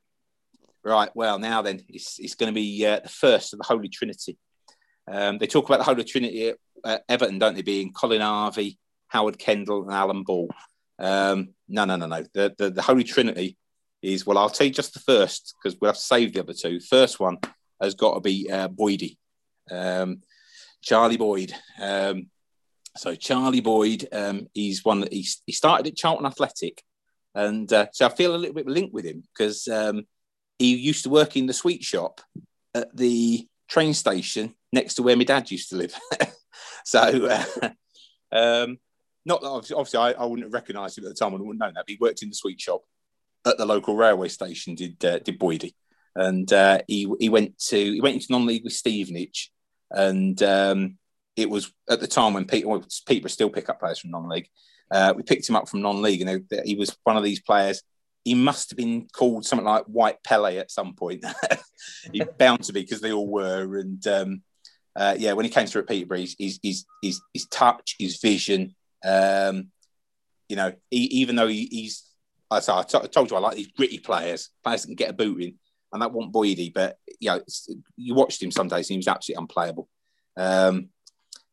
[0.84, 1.10] Right.
[1.14, 4.36] Well, now then, it's, it's going to be uh, the first of the Holy Trinity.
[5.10, 6.52] Um, they talk about the Holy Trinity
[6.84, 7.62] at Everton, don't they?
[7.62, 10.48] Being Colin Harvey, Howard Kendall, and Alan Ball.
[10.98, 12.24] Um, no, no, no, no.
[12.34, 13.56] The, the, the Holy Trinity
[14.02, 14.38] is well.
[14.38, 16.80] I'll tell you just the first because we'll have to save the other two.
[16.80, 17.38] First one
[17.80, 19.16] has got to be uh, Boydie,
[19.70, 20.20] um,
[20.82, 21.54] Charlie Boyd.
[21.80, 22.26] Um,
[22.96, 26.82] so Charlie Boyd, um, he's one that he, he started at Charlton Athletic,
[27.34, 30.06] and uh, so I feel a little bit linked with him because um,
[30.58, 32.20] he used to work in the sweet shop
[32.74, 35.94] at the train station next to where my dad used to live.
[36.84, 37.44] so, uh,
[38.32, 38.78] um,
[39.24, 41.32] not that obviously, I, I wouldn't recognise him at the time.
[41.32, 41.74] I wouldn't know that.
[41.74, 42.82] But he worked in the sweet shop
[43.46, 44.74] at the local railway station.
[44.74, 45.74] Did uh, did Boydie,
[46.14, 49.52] and uh, he he went to he went into non-league with Stevenage,
[49.90, 50.98] and um,
[51.36, 54.48] it was at the time when Peter well, Peter still pick up players from non-league.
[54.90, 57.82] Uh, we picked him up from non-league, and he was one of these players.
[58.24, 61.24] He must have been called something like White Pele at some point.
[62.12, 63.78] he bound to be because they all were.
[63.78, 64.42] And um,
[64.94, 68.74] uh, yeah, when he came through at Peterborough, his, his, his, his touch, his vision,
[69.04, 69.68] um,
[70.48, 72.04] you know, he, even though he, he's,
[72.50, 75.54] I told you I like these gritty players, players that can get a boot in,
[75.92, 77.40] and that wasn't Boydie, but you know,
[77.96, 79.88] you watched him some days and he was absolutely unplayable.
[80.36, 80.90] Um,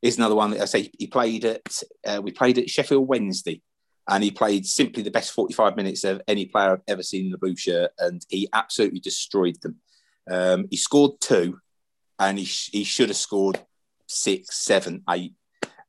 [0.01, 3.61] here's another one that I say he played at, uh, we played at Sheffield Wednesday,
[4.07, 7.31] and he played simply the best 45 minutes of any player I've ever seen in
[7.31, 9.75] the blue shirt, and he absolutely destroyed them.
[10.29, 11.59] Um, he scored two,
[12.17, 13.59] and he, sh- he should have scored
[14.07, 15.33] six, seven, eight.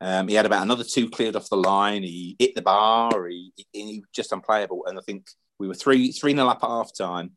[0.01, 2.03] Um, he had about another two cleared off the line.
[2.03, 3.27] He hit the bar.
[3.29, 4.87] He, he, he was just unplayable.
[4.87, 7.33] And I think we were three three nil up at half time,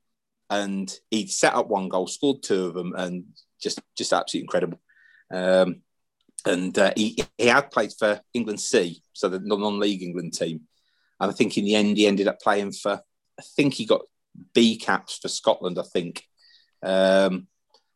[0.50, 3.26] and he set up one goal, scored two of them, and
[3.62, 4.80] just just absolutely incredible.
[5.32, 5.82] Um,
[6.46, 10.62] and uh, he he had played for England C, so the non-league England team,
[11.20, 13.02] and I think in the end he ended up playing for.
[13.40, 14.02] I think he got
[14.54, 15.80] B caps for Scotland.
[15.80, 16.24] I think.
[16.84, 17.48] Um,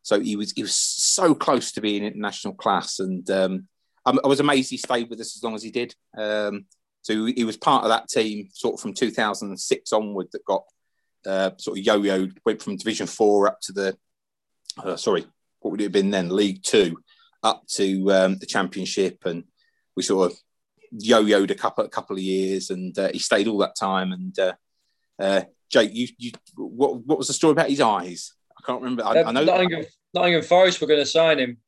[0.02, 3.68] so he was he was so close to being international class, and um,
[4.06, 5.94] I was amazed he stayed with us as long as he did.
[6.16, 6.66] Um,
[7.02, 10.64] so he was part of that team sort of from 2006 onward that got
[11.26, 13.96] uh, sort of yo-yoed, went from Division Four up to the
[14.82, 15.26] uh, sorry,
[15.60, 16.30] what would it have been then?
[16.30, 16.98] League Two,
[17.42, 19.44] up to um, the Championship, and
[19.96, 20.38] we sort of
[20.90, 24.12] yo-yoed a couple a couple of years, and uh, he stayed all that time.
[24.12, 24.52] And uh,
[25.18, 28.34] uh, Jake, you, you what what was the story about his eyes?
[28.58, 29.04] I can't remember.
[29.04, 31.58] I, I know Nottingham, Nottingham Forest were going to sign him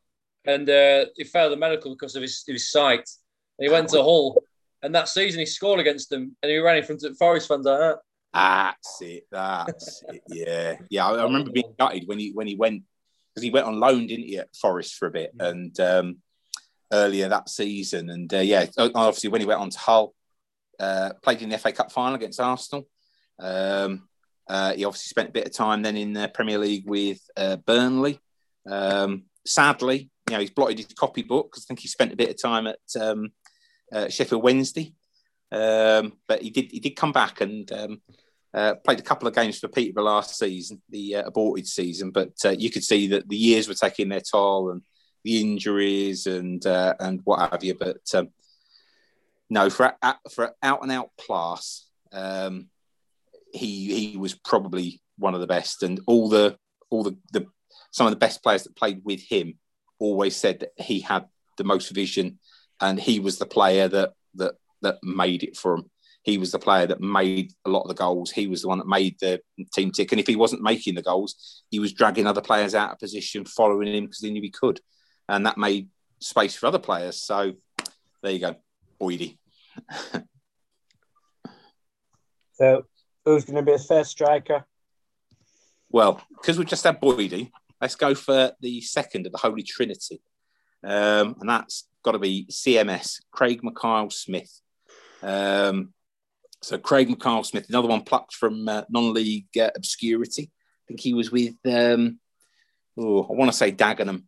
[0.44, 3.08] and uh, he failed the medical because of his, his sight.
[3.58, 4.42] And he went to Hull,
[4.82, 7.66] and that season he scored against them, and he ran in front of Forest fans
[7.66, 7.98] like that.
[8.32, 9.26] That's it.
[9.30, 10.22] That's it.
[10.28, 11.06] Yeah, yeah.
[11.06, 12.84] I, I, remember being gutted when he when he went
[13.40, 15.48] because he went on loan, didn't he, at Forest for a bit, mm.
[15.48, 16.16] and um,
[16.92, 20.14] earlier that season, and uh, yeah, obviously when he went on to Hull,
[20.78, 22.86] uh, played in the FA Cup final against Arsenal.
[23.38, 24.08] Um,
[24.48, 27.56] uh, he obviously spent a bit of time then in the Premier League with uh,
[27.56, 28.18] Burnley.
[28.68, 32.30] Um, sadly, you know, he's blotted his copybook because I think he spent a bit
[32.30, 33.30] of time at um,
[33.92, 34.94] uh, Sheffield Wednesday.
[35.52, 38.02] Um, but he did he did come back and um,
[38.52, 42.32] Uh, played a couple of games for Peterborough last season, the uh, aborted season, but
[42.44, 44.82] uh, you could see that the years were taking their toll and
[45.22, 47.74] the injuries and uh, and what have you.
[47.74, 48.30] But um,
[49.48, 49.94] no, for
[50.32, 52.68] for out and out class, um,
[53.52, 56.56] he he was probably one of the best, and all the
[56.90, 57.46] all the, the
[57.92, 59.58] some of the best players that played with him
[60.00, 62.40] always said that he had the most vision,
[62.80, 65.90] and he was the player that that that made it for him
[66.22, 68.30] he was the player that made a lot of the goals.
[68.30, 69.40] He was the one that made the
[69.72, 70.12] team tick.
[70.12, 73.44] And if he wasn't making the goals, he was dragging other players out of position,
[73.44, 74.80] following him because he knew he could.
[75.28, 77.22] And that made space for other players.
[77.22, 77.54] So
[78.22, 78.56] there you go,
[79.00, 79.38] Boydie.
[82.52, 82.84] so
[83.24, 84.66] who's going to be the first striker?
[85.88, 90.20] Well, because we've just had Boydie, let's go for the second of the Holy Trinity.
[90.84, 94.60] Um, and that's got to be CMS, Craig Mackail-Smith.
[95.22, 95.92] Um,
[96.62, 100.50] so Craig Mackail-Smith, another one plucked from uh, non-league uh, obscurity.
[100.52, 102.18] I think he was with, um,
[102.98, 104.24] oh, I want to say Dagenham,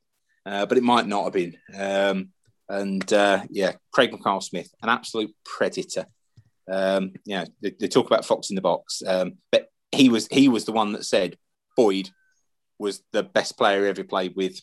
[0.47, 1.57] uh, but it might not have been.
[1.77, 2.31] Um,
[2.69, 6.07] and uh, yeah, Craig Mackail-Smith, an absolute predator.
[6.71, 10.49] Um, yeah, they, they, talk about Fox in the box, um, but he was he
[10.49, 11.37] was the one that said
[11.77, 12.09] Boyd
[12.79, 14.61] was the best player he ever played with,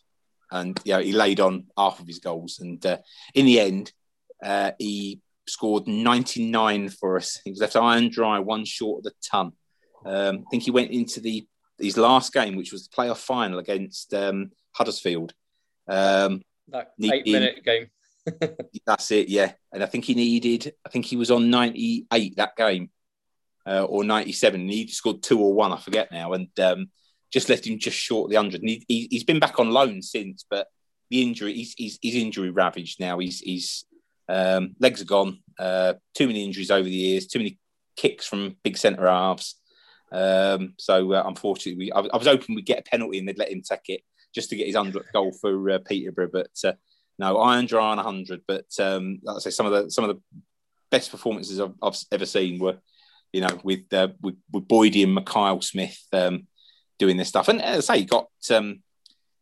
[0.49, 2.59] and yeah, he laid on half of his goals.
[2.61, 2.97] And uh,
[3.35, 3.91] in the end,
[4.43, 7.39] uh, he scored 99 for us.
[7.43, 9.51] He was left iron dry, one short of the ton.
[10.05, 13.59] Um, I think he went into the his last game, which was the playoff final
[13.59, 15.33] against um, Huddersfield.
[15.87, 17.87] Um, that eight minute game.
[18.85, 19.53] that's it, yeah.
[19.71, 22.89] And I think he needed, I think he was on 98 that game
[23.65, 24.61] uh, or 97.
[24.61, 26.33] And he scored two or one, I forget now.
[26.33, 26.89] And um,
[27.31, 28.61] just left him just short of the 100.
[28.61, 30.67] And he, he, has been back on loan since, but
[31.09, 33.19] the injury, he's, he's, he's injury ravaged now.
[33.19, 33.85] He's, he's
[34.29, 35.39] um, legs are gone.
[35.57, 37.27] Uh, too many injuries over the years.
[37.27, 37.59] Too many
[37.97, 39.55] kicks from big centre halves.
[40.11, 43.37] Um, so uh, unfortunately, we, I, I, was hoping we'd get a penalty and they'd
[43.37, 44.01] let him take it
[44.33, 46.29] just to get his hundredth goal for uh, Peterborough.
[46.31, 46.73] But uh,
[47.17, 48.41] no, iron dry on hundred.
[48.47, 50.21] But um, like I say, some of the some of the
[50.91, 52.77] best performances I've, I've ever seen were,
[53.33, 56.47] you know, with uh, with, with Boydie and Mackail-Smith um,
[56.97, 57.47] doing this stuff.
[57.47, 58.81] And as I say, got um,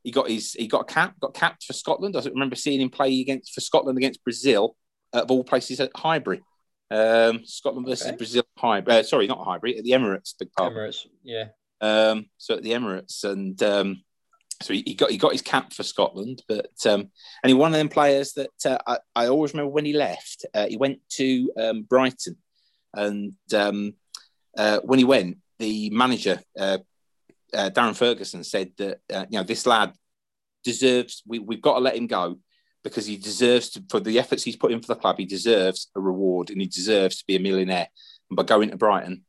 [0.04, 2.16] he got his he got a cap, got capped for Scotland.
[2.16, 4.76] I remember seeing him play against for Scotland against Brazil,
[5.14, 6.42] of all places at Highbury.
[6.90, 8.16] Um, Scotland versus okay.
[8.16, 8.98] Brazil, Highbury.
[8.98, 10.74] Uh, sorry, not Highbury, at the Emirates, big part.
[10.74, 11.46] Emirates, yeah.
[11.82, 14.04] Um, so at the Emirates, and um,
[14.62, 17.10] so he, he, got he got his cap for Scotland, but um,
[17.44, 20.46] and he one of them players that uh, I, I always remember when he left.
[20.54, 22.38] Uh, he went to um, Brighton,
[22.94, 23.94] and um,
[24.58, 26.40] uh, when he went, the manager
[27.54, 29.94] uh, Darren Ferguson said that uh, you know this lad
[30.64, 31.24] deserves.
[31.26, 32.40] We, we've got to let him go
[32.84, 35.18] because he deserves to for the efforts he's put in for the club.
[35.18, 37.88] He deserves a reward and he deserves to be a millionaire.
[38.30, 39.24] And by going to Brighton,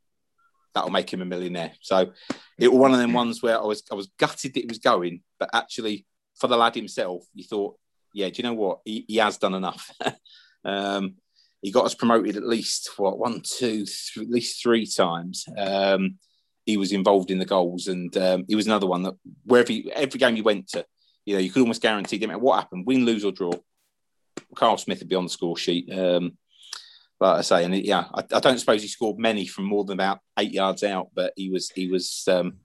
[0.74, 1.72] that'll make him a millionaire.
[1.81, 2.12] So
[2.59, 4.78] it was one of them ones where I was I was gutted that he was
[4.78, 7.76] going, but actually for the lad himself, you thought,
[8.14, 8.81] yeah, do you know what?
[8.85, 9.90] He, he has done enough.
[10.64, 11.16] um,
[11.61, 15.44] he got us promoted at least what one, two, th- at least three times.
[15.57, 16.18] Um,
[16.68, 19.14] he was involved in the goals, and um, he was another one that
[19.46, 20.85] wherever he, every game he went to,
[21.24, 23.52] you know, you could almost guarantee, no matter what happened, win, lose or draw,
[24.54, 25.90] Carl Smith would be on the score sheet.
[25.90, 26.37] Um,
[27.20, 29.94] like I say, and yeah, I, I, don't suppose he scored many from more than
[29.94, 32.24] about eight yards out, but he was he was.
[32.28, 32.59] Um,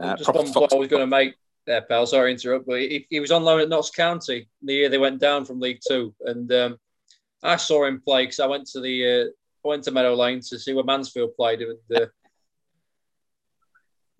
[0.00, 1.34] uh, Just one point I was going to make
[1.66, 2.06] there, pal.
[2.06, 4.96] Sorry to interrupt, but he, he, was on loan at Notts County the year they
[4.96, 6.78] went down from League Two, and um,
[7.42, 10.58] I saw him play because I went to the uh, went to Meadow Lane to
[10.58, 12.06] see where Mansfield played, and uh,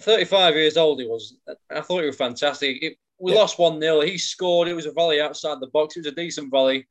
[0.00, 1.36] 35 years old he was.
[1.70, 2.82] I thought he was fantastic.
[2.82, 3.38] It, we yeah.
[3.38, 4.00] lost 1 0.
[4.00, 4.68] He scored.
[4.68, 5.96] It was a volley outside the box.
[5.96, 6.88] It was a decent volley.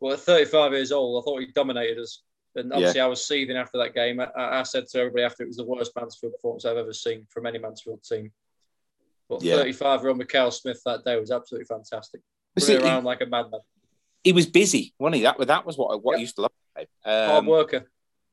[0.00, 2.22] But at 35 years old, I thought he dominated us.
[2.54, 3.04] And obviously, yeah.
[3.04, 4.20] I was seething after that game.
[4.20, 7.26] I, I, said to everybody after it was the worst Mansfield performance I've ever seen
[7.28, 8.32] from any Mansfield team.
[9.28, 9.56] But yeah.
[9.56, 12.22] 35 year old Mackail-Smith that day was absolutely fantastic.
[12.58, 13.60] Running around he, like a madman.
[14.24, 15.22] He was busy, wasn't he?
[15.22, 16.18] That, that was what, what yep.
[16.18, 16.52] I used to love.
[17.04, 17.90] Um, Hard worker.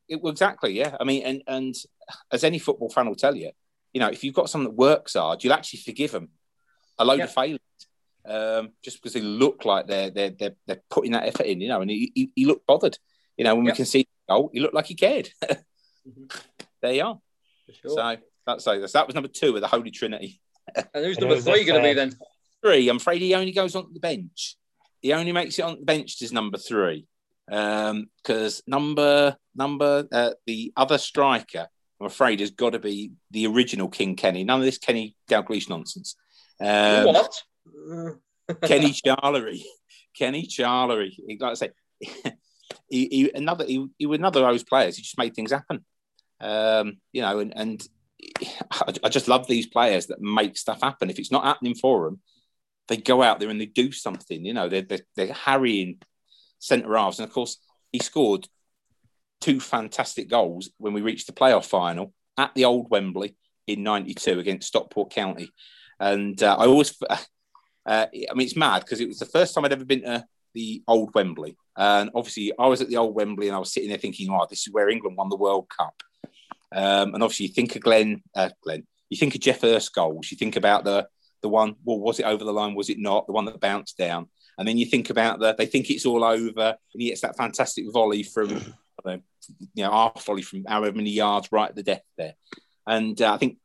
[0.08, 0.96] It, exactly, yeah.
[1.00, 1.76] I mean, and, and
[2.32, 3.52] as any football fan will tell you,
[3.94, 6.30] you know, if you've got someone that works hard, you'll actually forgive them
[6.98, 7.60] a load of failures
[8.26, 11.68] um, just because they look like they're, they're they're they're putting that effort in, you
[11.68, 11.82] know.
[11.82, 12.98] And he, he, he looked bothered,
[13.38, 13.56] you know.
[13.56, 15.30] When we can see goal, he looked like he cared.
[15.44, 16.26] mm-hmm.
[16.82, 17.20] There you are.
[17.82, 17.92] Sure.
[17.92, 20.42] So that's so that was number two of the Holy Trinity.
[20.76, 22.14] And who's number three going to be then?
[22.64, 22.88] Three.
[22.90, 24.58] I'm afraid he only goes on the bench.
[25.02, 27.06] He only makes it on the bench as number three
[27.46, 31.68] because um, number number uh, the other striker
[32.04, 34.44] I'm afraid has got to be the original King Kenny.
[34.44, 36.18] None of this Kenny Dalglish nonsense.
[36.60, 37.44] Um, what?
[38.64, 39.64] Kenny Charlery.
[40.14, 41.14] Kenny Charlery.
[41.40, 41.70] Like I say,
[42.90, 44.98] he, he another he, he was another of those players.
[44.98, 45.86] He just made things happen.
[46.42, 47.88] Um, you know, and, and
[49.02, 51.10] I just love these players that make stuff happen.
[51.10, 52.20] If it's not happening for them,
[52.90, 54.44] they go out there and they do something.
[54.44, 56.00] You know, they're, they're, they're harrying
[56.60, 57.20] centre halves.
[57.20, 57.60] And of course,
[57.94, 58.50] he scored
[59.44, 63.36] two fantastic goals when we reached the playoff final at the old Wembley
[63.68, 65.50] in 92 against Stockport County.
[66.00, 67.18] And uh, I always, uh,
[67.86, 70.82] I mean, it's mad because it was the first time I'd ever been to the
[70.88, 71.58] old Wembley.
[71.76, 74.48] And obviously, I was at the old Wembley and I was sitting there thinking, oh,
[74.50, 75.96] this is where England won the World Cup.
[76.72, 80.32] Um, and obviously, you think of Glenn, uh, Glenn, you think of Geoff Hurst goals,
[80.32, 81.08] you think about the
[81.44, 82.74] the one, well, was it over the line?
[82.74, 83.28] Was it not?
[83.28, 84.30] The one that bounced down.
[84.58, 87.36] And then you think about the, they think it's all over, and he gets that
[87.38, 88.74] fantastic volley from,
[89.06, 92.34] you know, half volley from however many yards right at the death there.
[92.88, 93.58] And uh, I think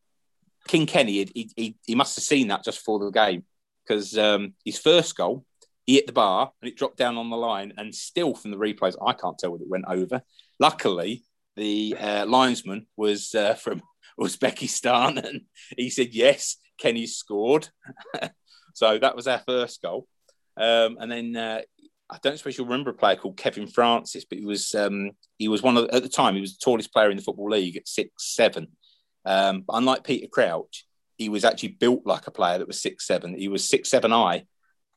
[0.66, 3.44] King Kenny, he, he, he must have seen that just for the game
[3.86, 5.44] because um, his first goal,
[5.86, 7.72] he hit the bar and it dropped down on the line.
[7.76, 10.22] And still from the replays, I can't tell whether it went over.
[10.60, 11.24] Luckily,
[11.56, 13.82] the uh, linesman was uh, from
[14.20, 15.42] Uzbekistan, and
[15.76, 17.68] he said yes, Kenny scored.
[18.74, 20.06] so that was our first goal.
[20.56, 21.60] Um, and then uh,
[22.10, 25.48] I don't suppose you'll remember a player called Kevin Francis, but he was um, he
[25.48, 27.76] was one of at the time he was the tallest player in the football league
[27.76, 28.68] at six seven.
[29.24, 30.86] Um, but unlike Peter Crouch,
[31.18, 33.36] he was actually built like a player that was six seven.
[33.36, 34.44] He was six seven I,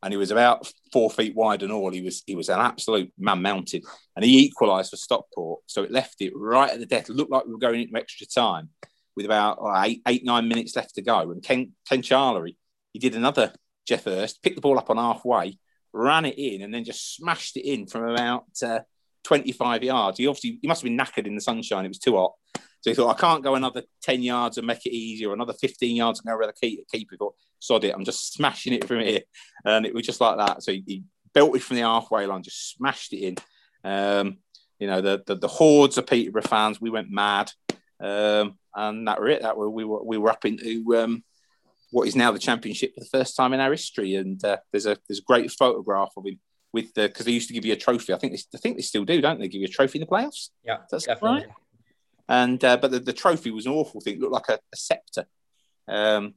[0.02, 1.92] and he was about four feet wide and all.
[1.92, 3.84] He was he was an absolute man mounted,
[4.16, 5.62] and he equalised for Stockport.
[5.66, 7.10] So it left it right at the death.
[7.10, 8.70] It looked like we were going into extra time
[9.16, 11.32] with about oh, eight, eight nine minutes left to go.
[11.32, 12.56] And Ken Ken Charlery,
[12.94, 13.54] he did another
[13.86, 15.58] Geoff Hurst, picked the ball up on halfway,
[15.94, 18.80] ran it in, and then just smashed it in from about uh,
[19.24, 20.18] 25 yards.
[20.18, 21.86] He obviously he must have been knackered in the sunshine.
[21.86, 22.34] It was too hot.
[22.82, 25.96] So he thought, I can't go another 10 yards and make it easier, another 15
[25.96, 26.84] yards and go around the keeper.
[26.92, 27.20] Keep it.
[27.20, 29.22] Thought, sod it, I'm just smashing it from here.
[29.64, 30.64] And it was just like that.
[30.64, 33.36] So he, he built it from the halfway line, just smashed it in.
[33.84, 34.38] Um,
[34.80, 37.52] you know, the, the, the hordes of Peterborough fans, we went mad.
[38.00, 39.44] Um, and that were it.
[39.44, 41.24] That were we were we were up into um,
[41.92, 44.16] what is now the championship for the first time in our history.
[44.16, 46.40] And uh, there's a there's a great photograph of him
[46.74, 48.14] with the because they used to give you a trophy.
[48.14, 49.48] I think they, I think they still do, don't they?
[49.48, 50.50] Give you a trophy in the playoffs.
[50.64, 51.42] Yeah, that's definitely.
[51.42, 51.50] right.
[52.28, 54.16] And uh, but the, the trophy was an awful thing.
[54.16, 55.26] It looked like a, a scepter,
[55.88, 56.36] um,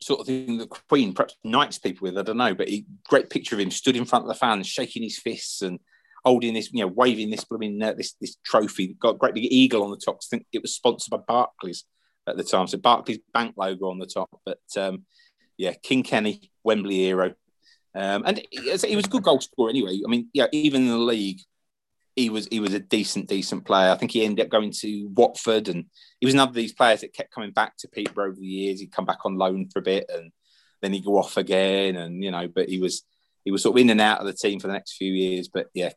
[0.00, 2.16] sort of thing the Queen perhaps knights people with.
[2.16, 4.68] I don't know, but he, great picture of him stood in front of the fans,
[4.68, 5.80] shaking his fists and
[6.24, 8.96] holding this, you know, waving this blooming uh, this this trophy.
[9.00, 10.18] Got a great big eagle on the top.
[10.22, 11.84] I think it was sponsored by Barclays
[12.26, 14.30] at the time, so Barclays Bank logo on the top.
[14.44, 15.04] But um,
[15.56, 17.34] yeah, King Kenny, Wembley hero,
[17.94, 20.00] um, and he was a good goal scorer anyway.
[20.04, 21.40] I mean, yeah, even in the league,
[22.16, 23.90] he was he was a decent decent player.
[23.90, 25.86] I think he ended up going to Watford, and
[26.20, 28.80] he was another of these players that kept coming back to Peterborough over the years.
[28.80, 30.30] He'd come back on loan for a bit, and
[30.80, 33.02] then he'd go off again, and you know, but he was
[33.44, 35.48] he was sort of in and out of the team for the next few years.
[35.48, 35.92] But yeah,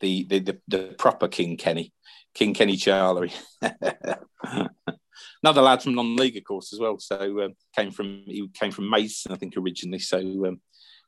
[0.00, 1.92] the the the, the proper King Kenny,
[2.34, 3.32] King Kenny Charlery.
[5.42, 6.98] Another lad from non-league, of course, as well.
[6.98, 9.98] So um, came from he came from Maidstone, I think, originally.
[9.98, 10.60] So um,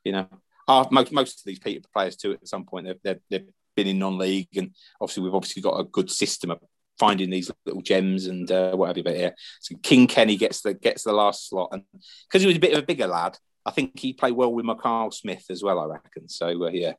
[0.03, 0.27] you know,
[0.67, 2.33] our, most most of these Peter players too.
[2.33, 5.83] At some point, they've, they've, they've been in non-league, and obviously we've obviously got a
[5.83, 6.59] good system of
[6.97, 9.03] finding these little gems and uh, whatever.
[9.03, 11.83] But yeah, so King Kenny gets the gets the last slot, and
[12.27, 14.65] because he was a bit of a bigger lad, I think he played well with
[14.79, 15.79] Carl Smith as well.
[15.79, 16.29] I reckon.
[16.29, 16.93] So uh, yeah,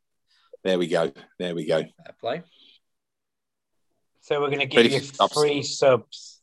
[0.64, 1.12] there we go.
[1.38, 1.78] There we go.
[1.78, 2.42] Fair play.
[4.20, 6.35] So we're going to give you three subs.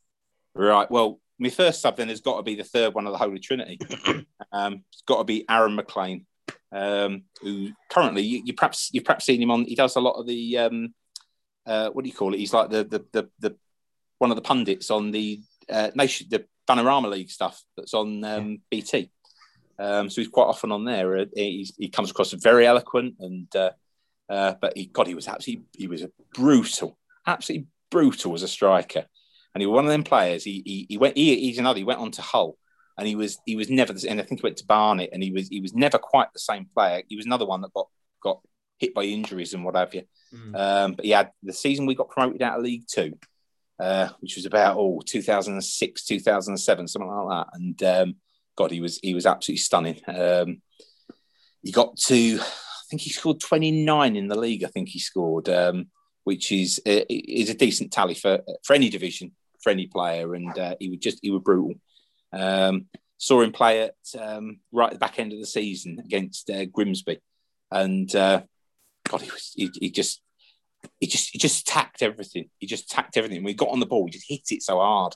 [0.55, 0.89] Right.
[0.89, 3.39] Well, my first sub then has got to be the third one of the Holy
[3.39, 3.79] Trinity.
[4.51, 6.25] um, it's got to be Aaron McLean,
[6.71, 9.65] um, who currently you, you, perhaps you've perhaps seen him on.
[9.65, 10.93] He does a lot of the um,
[11.65, 12.39] uh, what do you call it?
[12.39, 13.55] He's like the the the, the
[14.19, 18.61] one of the pundits on the uh, nation the Vanarama League stuff that's on um,
[18.69, 19.11] BT.
[19.79, 21.17] Um, so he's quite often on there.
[21.17, 23.71] Uh, he comes across very eloquent and uh,
[24.29, 26.97] uh, but he, God, he was absolutely, he was brutal,
[27.27, 29.05] absolutely brutal as a striker.
[29.53, 30.43] And he was one of them players.
[30.43, 32.57] He, he, he went, he, he's another, he went on to Hull
[32.97, 35.31] and he was, he was never, and I think he went to Barnet and he
[35.31, 37.03] was, he was never quite the same player.
[37.07, 37.87] He was another one that got,
[38.21, 38.41] got
[38.77, 40.03] hit by injuries and what have you.
[40.33, 40.55] Mm.
[40.59, 43.13] Um, but he had the season we got promoted out of League Two,
[43.79, 47.47] uh, which was about, oh, 2006, 2007, something like that.
[47.53, 48.15] And um,
[48.55, 50.01] God, he was, he was absolutely stunning.
[50.07, 50.61] Um,
[51.61, 52.39] he got to
[52.83, 54.63] I think he scored 29 in the league.
[54.63, 55.87] I think he scored, um,
[56.25, 59.31] which is uh, is a decent tally for for any division
[59.69, 60.35] any player.
[60.35, 61.75] And uh, he would just he was brutal.
[62.31, 62.87] Um,
[63.17, 66.65] saw him play at um, right at the back end of the season against uh,
[66.65, 67.19] Grimsby,
[67.71, 68.41] and uh,
[69.07, 70.21] God, he was he, he, just
[70.99, 72.49] he just he just tacked everything.
[72.59, 73.45] He just tacked everything.
[73.45, 75.13] He got on the ball, he just hit it so hard.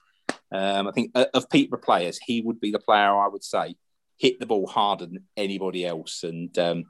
[0.52, 3.76] Um, I think uh, of Peterborough players, he would be the player I would say
[4.18, 6.24] hit the ball harder than anybody else.
[6.24, 6.86] And um,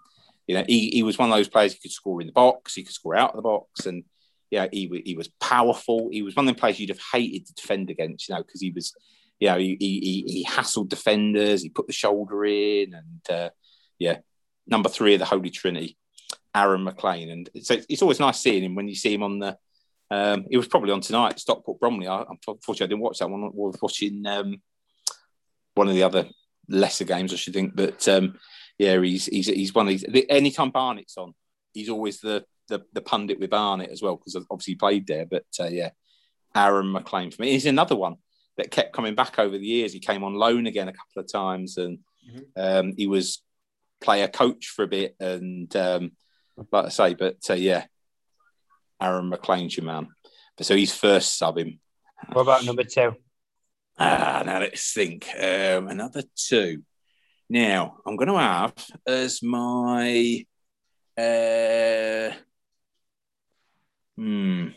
[0.45, 2.75] you know, he, he was one of those players who could score in the box,
[2.75, 4.03] he could score out of the box, and
[4.49, 6.09] yeah, he he was powerful.
[6.11, 8.61] He was one of the players you'd have hated to defend against, you know, because
[8.61, 8.93] he was,
[9.39, 11.61] you know, he, he he hassled defenders.
[11.61, 13.49] He put the shoulder in, and uh,
[13.99, 14.17] yeah,
[14.65, 15.97] number three of the Holy Trinity,
[16.55, 19.57] Aaron McLean, and so it's always nice seeing him when you see him on the.
[20.09, 22.07] Um, he was probably on tonight, Stockport Bromley.
[22.07, 23.43] I, unfortunately, I didn't watch that one.
[23.43, 24.61] I was watching um,
[25.75, 26.29] one of the other
[26.69, 27.75] lesser games, I should think.
[27.75, 28.39] But um,
[28.77, 30.25] yeah, he's he's he's one of these.
[30.29, 31.33] Anytime Barnet's on,
[31.73, 35.25] he's always the the, the pundit with Barnet as well because obviously he played there.
[35.25, 35.91] But uh, yeah,
[36.55, 37.51] Aaron McLean for me.
[37.51, 38.17] He's another one
[38.57, 39.93] that kept coming back over the years.
[39.93, 41.99] He came on loan again a couple of times, and
[42.29, 42.39] mm-hmm.
[42.55, 43.41] um, he was
[44.01, 45.15] player coach for a bit.
[45.19, 46.11] And um,
[46.71, 47.85] like I say, but uh, yeah,
[49.01, 50.07] Aaron McLean's your man.
[50.57, 51.79] But so he's first sub him.
[52.33, 53.15] What about number two?
[53.99, 55.27] Ah, now let's think.
[55.35, 56.83] Um, another two.
[57.49, 58.73] Now I'm going to have
[59.05, 60.45] as my
[61.17, 62.31] uh,
[64.17, 64.69] Hmm.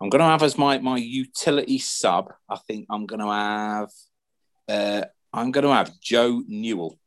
[0.00, 2.32] I'm going to have as my my utility sub.
[2.48, 3.90] I think I'm going to have.
[4.68, 6.98] Uh, I'm going to have Joe Newell.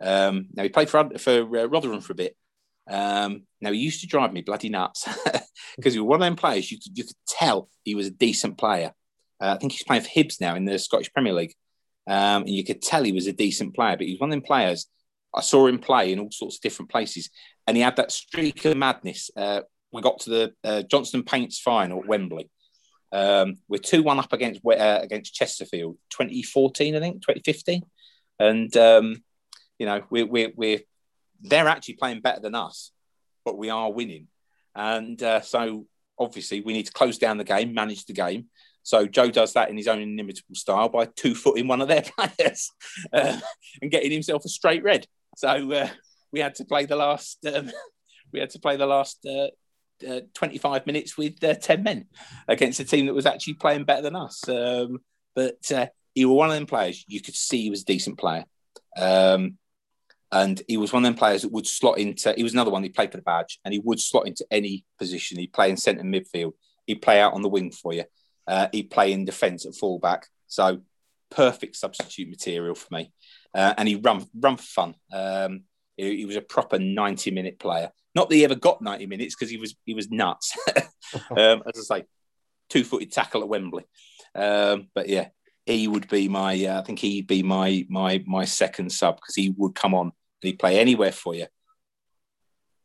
[0.00, 2.36] Um, now he played for for uh, Rotherham for a bit.
[2.88, 5.06] Um, now he used to drive me bloody nuts
[5.76, 8.10] because he was one of them players you could you could tell he was a
[8.12, 8.92] decent player.
[9.40, 11.54] Uh, I think he's playing for Hibs now in the Scottish Premier League,
[12.06, 13.96] um, and you could tell he was a decent player.
[13.96, 14.86] But he was one of them players.
[15.34, 17.30] I saw him play in all sorts of different places,
[17.66, 19.30] and he had that streak of madness.
[19.36, 19.60] Uh,
[19.92, 22.50] we got to the uh, Johnstone Paints final at Wembley.
[23.12, 27.82] Um, we're two one up against uh, against Chesterfield, 2014, I think, 2015,
[28.38, 29.22] and um,
[29.78, 30.80] you know we're, we're we're
[31.42, 32.92] they're actually playing better than us,
[33.44, 34.28] but we are winning,
[34.74, 35.86] and uh, so
[36.18, 38.46] obviously we need to close down the game, manage the game.
[38.82, 42.02] So Joe does that in his own inimitable style by two footing one of their
[42.18, 42.70] players
[43.12, 43.38] uh,
[43.82, 45.06] and getting himself a straight red.
[45.36, 45.88] So uh,
[46.32, 47.44] we had to play the last.
[47.46, 47.70] Um,
[48.32, 49.48] we had to play the last uh,
[50.08, 52.06] uh, 25 minutes with uh, 10 men
[52.48, 54.48] against a team that was actually playing better than us.
[54.48, 55.00] Um,
[55.34, 58.18] but uh, he was one of them players you could see he was a decent
[58.18, 58.44] player.
[58.96, 59.58] Um,
[60.32, 62.82] and he was one of them players that would slot into, he was another one,
[62.82, 65.38] he played for the badge and he would slot into any position.
[65.38, 66.52] He'd play in centre midfield,
[66.86, 68.04] he'd play out on the wing for you,
[68.46, 70.26] uh, he'd play in defence at fullback.
[70.46, 70.82] So
[71.30, 73.12] perfect substitute material for me.
[73.54, 74.94] Uh, and he run, run for fun.
[75.12, 75.62] Um,
[75.96, 77.90] he, he was a proper 90 minute player.
[78.14, 80.56] Not that he ever got 90 minutes because he was he was nuts.
[81.30, 82.04] um, as I say,
[82.68, 83.84] two footed tackle at Wembley.
[84.34, 85.28] Um, but yeah,
[85.66, 86.64] he would be my.
[86.64, 90.06] Uh, I think he'd be my my my second sub because he would come on
[90.06, 91.46] and he'd play anywhere for you,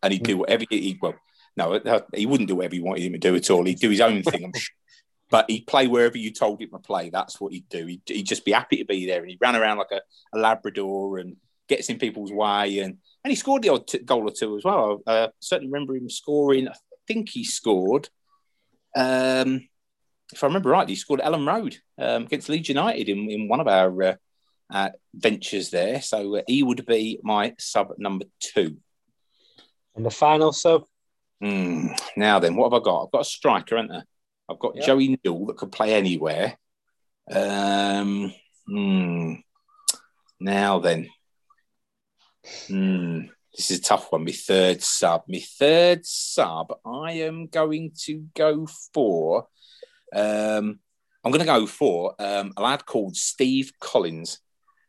[0.04, 1.16] and he'd do whatever he well.
[1.58, 3.64] No, uh, he wouldn't do whatever you wanted him to do at all.
[3.64, 4.54] He'd do his own thing.
[5.32, 7.10] but he'd play wherever you told him to play.
[7.10, 7.86] That's what he'd do.
[7.86, 10.02] He'd, he'd just be happy to be there, and he ran around like a,
[10.34, 11.38] a Labrador and
[11.68, 14.64] gets in people's way, and and he scored the odd t- goal or two as
[14.64, 15.02] well.
[15.08, 16.68] I uh, certainly remember him scoring.
[16.68, 16.76] I
[17.08, 18.10] think he scored.
[18.96, 19.68] Um,
[20.34, 23.60] if I remember right, he scored Elland Road um, against Leeds United in, in one
[23.60, 24.16] of our uh,
[24.72, 26.02] uh, ventures there.
[26.02, 28.78] So uh, he would be my sub number two.
[29.96, 30.84] And the final sub?
[31.44, 33.06] Mm, now then, what have I got?
[33.06, 34.02] I've got a striker, haven't I?
[34.50, 34.86] I've got yep.
[34.86, 36.58] Joey Newell that could play anywhere.
[37.32, 38.34] Um,
[38.70, 39.42] mm,
[40.40, 41.10] now then,
[42.68, 44.26] mm, this is a tough one.
[44.26, 45.24] My third sub.
[45.28, 49.48] My third sub, I am going to go for.
[50.14, 50.80] Um,
[51.24, 54.40] I'm going to go for um, a lad called Steve Collins.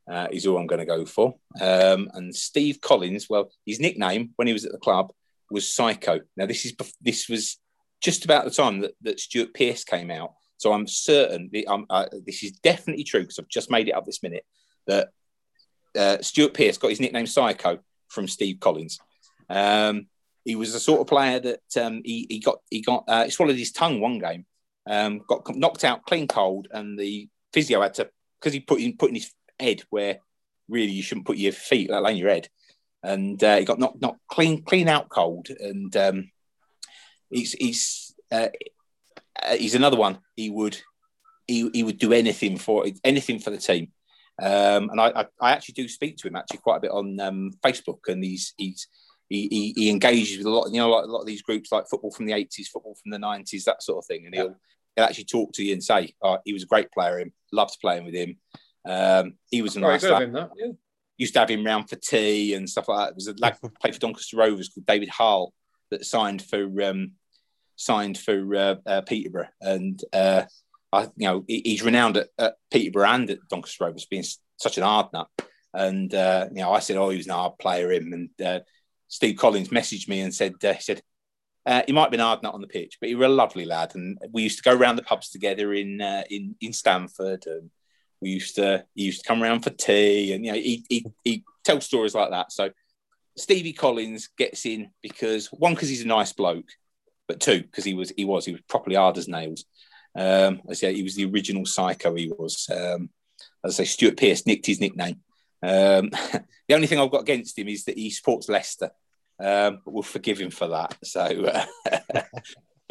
[0.09, 1.35] Uh, is all I'm going to go for.
[1.61, 5.11] Um, and Steve Collins, well, his nickname when he was at the club
[5.51, 6.21] was Psycho.
[6.37, 7.59] Now this is this was
[8.01, 10.35] just about the time that, that Stuart Pearce came out.
[10.59, 14.07] So I'm certain um, uh, this is definitely true because I've just made it up
[14.07, 14.45] this minute
[14.87, 15.09] that
[15.97, 17.79] uh, Stuart Pearce got his nickname Psycho
[18.09, 18.99] from Steve Collins.
[19.49, 20.07] Um,
[20.45, 23.31] he was the sort of player that um, he, he got he got uh, he
[23.31, 24.47] swallowed his tongue one game,
[24.89, 28.09] um, got knocked out clean cold, and the physio had to
[28.41, 30.19] because he put in put in his head where
[30.69, 32.49] really you shouldn't put your feet, let alone your head,
[33.03, 36.31] and uh, he got knocked knocked clean clean out cold, and um,
[37.31, 38.49] he's he's uh,
[39.51, 40.19] he's another one.
[40.37, 40.79] He would
[41.47, 43.93] he, he would do anything for anything for the team.
[44.43, 47.19] Um, and I, I, I, actually do speak to him actually quite a bit on
[47.21, 48.87] um, Facebook, and he's he's
[49.29, 51.73] he, he, he, engages with a lot, you know, like a lot of these groups
[51.73, 54.55] like football from the eighties, football from the nineties, that sort of thing, and he'll
[54.95, 57.19] he'll actually talk to you and say, oh, he was a great player.
[57.19, 58.37] Him loved playing with him.
[58.87, 60.33] Um, he was a nice lad.
[60.33, 60.73] That, yeah.
[61.19, 63.11] Used to have him round for tea and stuff like that.
[63.11, 65.55] It was a lad played for Doncaster Rovers called David Hall
[65.91, 67.13] that signed for um,
[67.77, 70.43] signed for uh, uh, Peterborough, and uh,
[70.93, 74.25] I, you know, he's renowned at, at Peterborough and at Doncaster Rovers being
[74.57, 75.29] such an hard nut.
[75.75, 78.61] And uh, you know, I said, "Oh, he was an hard player." Him and uh,
[79.09, 81.03] Steve Collins messaged me and said, uh, "He said
[81.67, 83.65] Uh, he might have been hard nut on the pitch, but he was a lovely
[83.65, 87.45] lad, and we used to go around the pubs together in uh, in in Stamford,
[87.47, 87.71] and
[88.21, 91.07] we used to he used to come around for tea, and you know he he
[91.25, 92.53] he tell stories like that.
[92.53, 92.71] So
[93.37, 96.71] Stevie Collins gets in because one because he's a nice bloke,
[97.27, 99.65] but two because he was he was he was properly hard as nails.
[100.17, 102.15] Um, I say he was the original psycho.
[102.15, 102.69] He was.
[102.71, 103.11] Um,
[103.65, 105.21] as I say, Stuart Pearce nicked his nickname.
[105.63, 106.11] Um,
[106.69, 108.91] the only thing I've got against him is that he supports Leicester,
[109.41, 110.97] um, but we'll forgive him for that.
[111.05, 112.23] So, uh,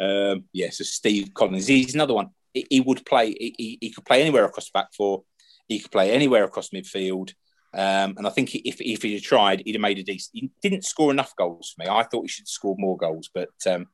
[0.00, 2.30] um, yeah, so Steve Collins, he's another one.
[2.52, 5.24] He, he would play, he, he, could play anywhere across the back four,
[5.68, 7.32] he could play anywhere across midfield.
[7.74, 10.30] Um, and I think if, if he had tried, he'd have made a decent.
[10.34, 11.90] He didn't score enough goals for me.
[11.90, 13.86] I thought he should score more goals, but um,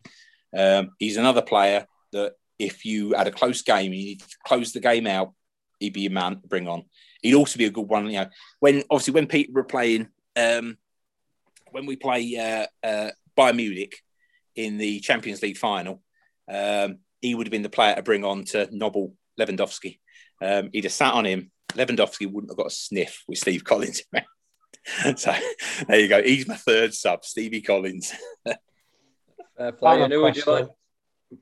[0.56, 4.72] um, he's another player that if you had a close game, you need to close
[4.72, 5.34] the game out,
[5.80, 6.84] he'd be a man to bring on.
[7.20, 8.06] He'd also be a good one.
[8.06, 8.26] You know,
[8.60, 10.78] when obviously when Peter were playing, um,
[11.72, 13.96] when we play uh, uh, Bayern Munich
[14.54, 16.02] in the Champions League final,
[16.48, 19.98] um, he would have been the player to bring on to nobble Lewandowski.
[20.40, 21.50] Um, he'd have sat on him.
[21.72, 24.02] Lewandowski wouldn't have got a sniff with Steve Collins.
[25.16, 25.34] so
[25.88, 26.22] there you go.
[26.22, 28.12] He's my third sub, Stevie Collins.
[29.56, 30.08] Fair play.
[30.08, 30.68] who would you like?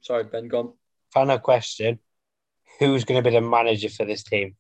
[0.03, 0.73] Sorry, Ben, gone.
[1.13, 1.99] Final question
[2.79, 4.57] who's going to be the manager for this team?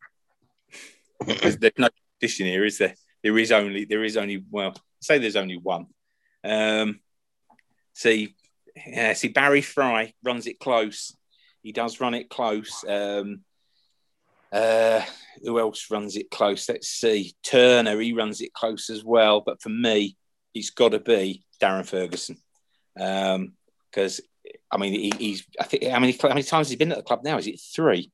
[1.27, 2.95] there's, no competition here, is there?
[3.23, 5.87] There is only there is only well, say there's only one.
[6.43, 7.01] Um,
[7.93, 8.35] see,
[8.87, 11.15] yeah, see Barry Fry runs it close.
[11.63, 12.85] He does run it close.
[12.89, 13.41] Um,
[14.51, 15.03] uh,
[15.43, 16.69] who else runs it close?
[16.69, 17.35] Let's see.
[17.43, 19.43] Turner, he runs it close as well.
[19.43, 20.17] But for me,
[20.55, 22.37] it's got to be Darren Ferguson.
[22.95, 24.27] Because um,
[24.71, 25.47] I mean, he, he's.
[25.59, 27.39] I think how many how many times has he been at the club now?
[27.39, 28.11] Is it three?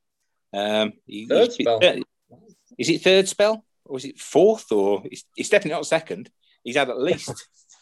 [0.52, 1.80] Um, he, third spell.
[2.78, 4.70] Is it third spell or is it fourth?
[4.72, 6.30] Or it's, it's definitely not second.
[6.62, 7.32] He's had at least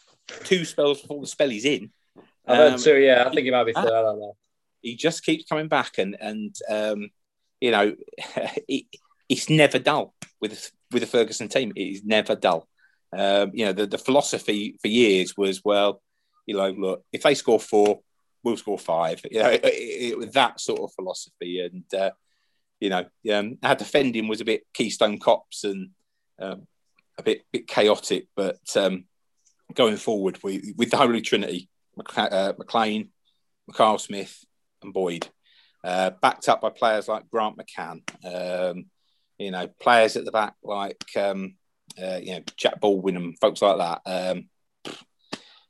[0.43, 1.91] two spells before the spell he's in.
[2.47, 2.97] I've heard um, two.
[2.97, 3.85] Yeah, I think he might be third.
[3.85, 4.35] I don't know.
[4.81, 7.09] He just keeps coming back, and and um,
[7.59, 7.95] you know,
[8.67, 8.85] it,
[9.29, 11.73] it's never dull with with the Ferguson team.
[11.75, 12.67] It is never dull.
[13.17, 16.01] Um, you know, the, the philosophy for years was well,
[16.45, 18.01] you know, look, if they score four,
[18.45, 19.19] we'll score five.
[19.29, 22.11] You know, it, it, it, that sort of philosophy, and uh,
[22.79, 25.89] you know, um, our defending was a bit Keystone Cops and
[26.39, 26.67] um,
[27.17, 29.05] a bit bit chaotic, but um,
[29.73, 31.69] going forward, we with the Holy Trinity,
[32.15, 33.09] uh, McLean,
[33.69, 34.45] Mackail-Smith,
[34.83, 35.27] and Boyd,
[35.83, 38.01] uh, backed up by players like Grant McCann.
[38.23, 38.85] Um,
[39.37, 41.55] you know, players at the back like um,
[42.01, 44.01] uh, you know Jack Baldwin and folks like that.
[44.05, 44.49] Um,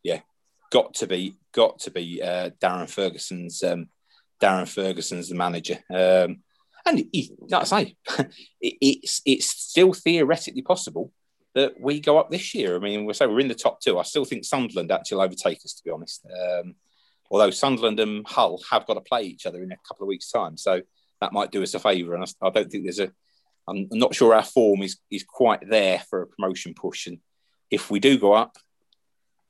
[0.04, 0.20] yeah,
[0.72, 3.90] got to be got to be uh, Darren Ferguson's um,
[4.42, 5.80] Darren Ferguson's the manager.
[5.90, 6.44] Um,
[6.86, 7.96] and he, like I say,
[8.62, 11.12] it, it's it's still theoretically possible
[11.56, 12.76] that we go up this year.
[12.76, 13.98] I mean, we're say we're in the top two.
[13.98, 16.26] I still think Sunderland actually overtake us, to be honest.
[16.26, 16.76] Um,
[17.32, 20.32] although Sunderland and Hull have got to play each other in a couple of weeks'
[20.32, 20.82] time, so
[21.22, 22.14] that might do us a favour.
[22.14, 23.12] And I, I don't think there's a.
[23.68, 27.08] I'm not sure our form is is quite there for a promotion push.
[27.08, 27.18] And
[27.72, 28.58] if we do go up,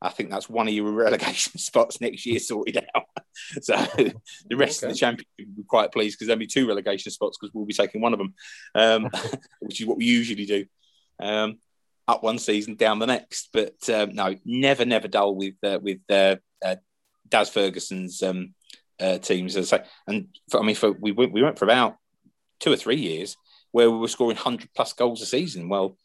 [0.02, 3.04] I think that's one of your relegation spots next year sorted out.
[3.62, 4.88] so the rest okay.
[4.88, 7.66] of the championship will be quite pleased because there'll be two relegation spots because we'll
[7.66, 8.34] be taking one of them,
[8.76, 9.10] um,
[9.60, 10.66] which is what we usually do.
[11.20, 11.58] Um,
[12.08, 13.50] up one season, down the next.
[13.52, 16.76] But um, no, never, never dull with uh, with uh, uh,
[17.28, 18.54] Daz Ferguson's um,
[19.00, 19.56] uh, teams.
[19.56, 21.98] As I say, and for, I mean, for, we went, we went for about
[22.60, 23.38] two or three years
[23.72, 25.70] where we were scoring hundred plus goals a season.
[25.70, 25.98] Well,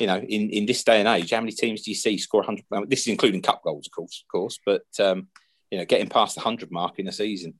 [0.00, 2.42] you know, in, in this day and age, how many teams do you see score
[2.42, 2.88] 100?
[2.88, 5.28] This is including cup goals, of course, of course, but um,
[5.70, 7.54] you know, getting past the 100 mark in a season,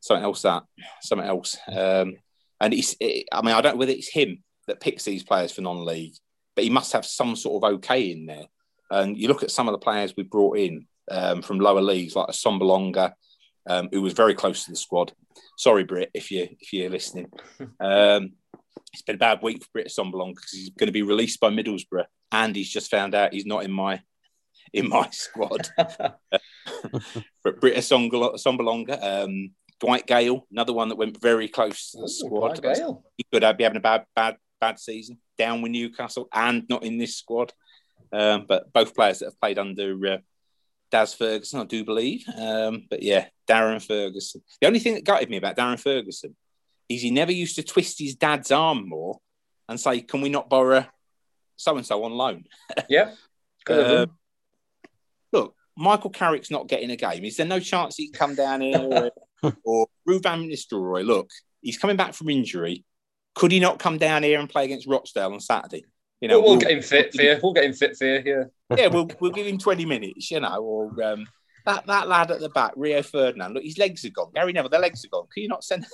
[0.00, 0.64] something else that,
[1.02, 1.56] something else.
[1.68, 2.16] Um,
[2.60, 5.52] and it's, it, I mean, I don't know whether it's him that picks these players
[5.52, 6.14] for non-league,
[6.54, 8.46] but he must have some sort of okay in there.
[8.90, 12.14] And you look at some of the players we brought in um, from lower leagues,
[12.14, 13.12] like Assombalonga,
[13.68, 15.12] um, who was very close to the squad.
[15.56, 17.30] Sorry, Britt, if you if you're listening.
[17.80, 18.32] Um,
[18.92, 21.50] it's been a bad week for Britt Assombalonga because he's going to be released by
[21.50, 24.02] Middlesbrough, and he's just found out he's not in my
[24.72, 25.68] in my squad.
[25.76, 29.50] but Britt Assombalonga, um,
[29.80, 32.60] Dwight Gayle, another one that went very close to the Ooh, squad.
[33.16, 36.84] He could have, be having a bad bad bad season down with Newcastle and not
[36.84, 37.52] in this squad.
[38.12, 40.18] Um, but both players that have played under uh,
[40.90, 42.24] Daz Ferguson, I do believe.
[42.38, 44.42] Um, but yeah, Darren Ferguson.
[44.60, 46.36] The only thing that gutted me about Darren Ferguson
[46.94, 49.18] is he never used to twist his dad's arm more
[49.68, 50.86] and say, "Can we not borrow
[51.56, 52.44] so and so on loan?"
[52.88, 53.12] Yeah.
[53.68, 54.06] uh,
[55.32, 57.24] look, Michael Carrick's not getting a game.
[57.24, 58.78] Is there no chance he can come down here?
[58.78, 59.10] or,
[59.64, 61.30] or Ruud van Nistelrooy, look,
[61.60, 62.84] he's coming back from injury.
[63.34, 65.84] Could he not come down here and play against Rochdale on Saturday?
[66.20, 67.38] You know, we'll, we'll, get him fit for you.
[67.42, 68.22] We'll get him fit for you.
[68.24, 68.44] Yeah.
[68.78, 70.30] Yeah, we'll we'll give him twenty minutes.
[70.30, 71.26] You know, or um,
[71.66, 73.52] that that lad at the back, Rio Ferdinand.
[73.52, 74.30] Look, his legs are gone.
[74.34, 75.26] Gary Neville, their legs are gone.
[75.34, 75.84] Can you not send?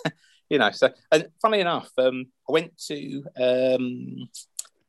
[0.48, 0.70] You know.
[0.70, 4.28] So, and funny enough, um, I went to um,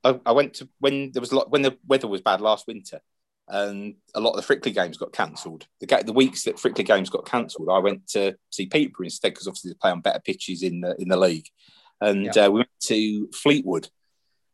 [0.04, 2.68] I, I went to when there was a lot when the weather was bad last
[2.68, 3.02] winter
[3.50, 5.66] and a lot of the Frickley games got cancelled.
[5.80, 9.48] The, the weeks that Frickley games got cancelled, I went to see Peterborough instead because
[9.48, 11.48] obviously they play on better pitches in the in the league,
[12.00, 12.46] and yeah.
[12.46, 13.90] uh, we went to Fleetwood,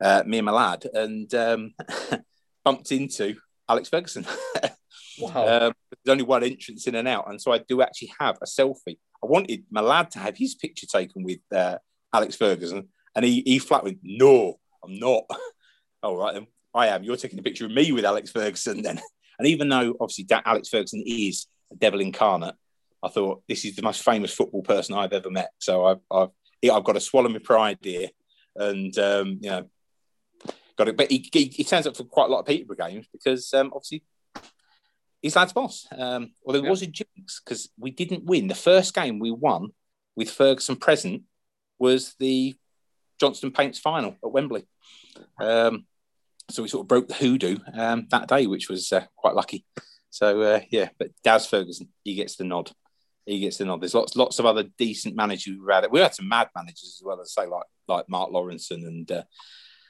[0.01, 1.73] uh, me and my lad, and um,
[2.63, 3.35] bumped into
[3.67, 4.25] Alex Ferguson.
[5.19, 5.67] wow!
[5.67, 8.45] um, there's only one entrance in and out, and so I do actually have a
[8.45, 8.97] selfie.
[9.23, 11.77] I wanted my lad to have his picture taken with uh,
[12.13, 15.23] Alex Ferguson, and he he flat went, "No, I'm not."
[16.03, 17.03] All right, then I am.
[17.03, 18.99] You're taking a picture of me with Alex Ferguson then.
[19.37, 22.55] And even though obviously Alex Ferguson is a devil incarnate,
[23.03, 25.49] I thought this is the most famous football person I've ever met.
[25.59, 26.29] So I've I've,
[26.71, 28.07] I've got to swallow my pride here,
[28.55, 29.69] and um, you know,
[30.77, 30.97] got it.
[30.97, 33.71] But he, he, he, turns up for quite a lot of Peterborough games because um,
[33.73, 34.03] obviously
[35.25, 35.87] he's lads' boss.
[35.91, 36.69] Um, well, there yeah.
[36.69, 39.69] was a jinx because we didn't win the first game we won
[40.15, 41.23] with Ferguson present
[41.79, 42.55] was the
[43.19, 44.67] Johnstone Paints final at Wembley.
[45.41, 45.87] Um,
[46.51, 49.65] so we sort of broke the hoodoo um, that day, which was uh, quite lucky.
[50.11, 52.69] So uh, yeah, but Daz Ferguson, he gets the nod.
[53.25, 53.81] He gets the nod.
[53.81, 55.91] There's lots, lots of other decent managers we've had.
[55.91, 59.23] We had some mad managers as well as say like like Mark Lawrenson and uh,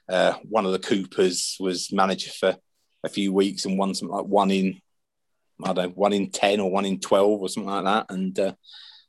[0.07, 2.55] uh, one of the Coopers was manager for
[3.03, 4.79] a few weeks and won something like one in
[5.63, 8.05] I don't know one in ten or one in twelve or something like that.
[8.09, 8.53] And uh,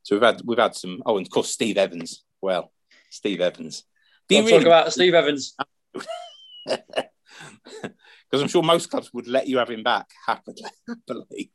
[0.03, 1.03] so we've had we've had some.
[1.05, 2.25] Oh, and of course Steve Evans.
[2.41, 2.73] Well,
[3.11, 3.85] Steve Evans.
[4.29, 4.53] Do really...
[4.53, 5.55] talk about Steve Evans.
[6.67, 10.63] because I'm sure most clubs would let you have him back happily.
[10.89, 11.53] happily.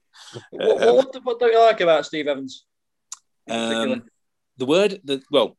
[0.51, 2.65] What, what, what, don't you like about Steve Evans?
[3.49, 4.03] Um,
[4.57, 5.57] the word that well,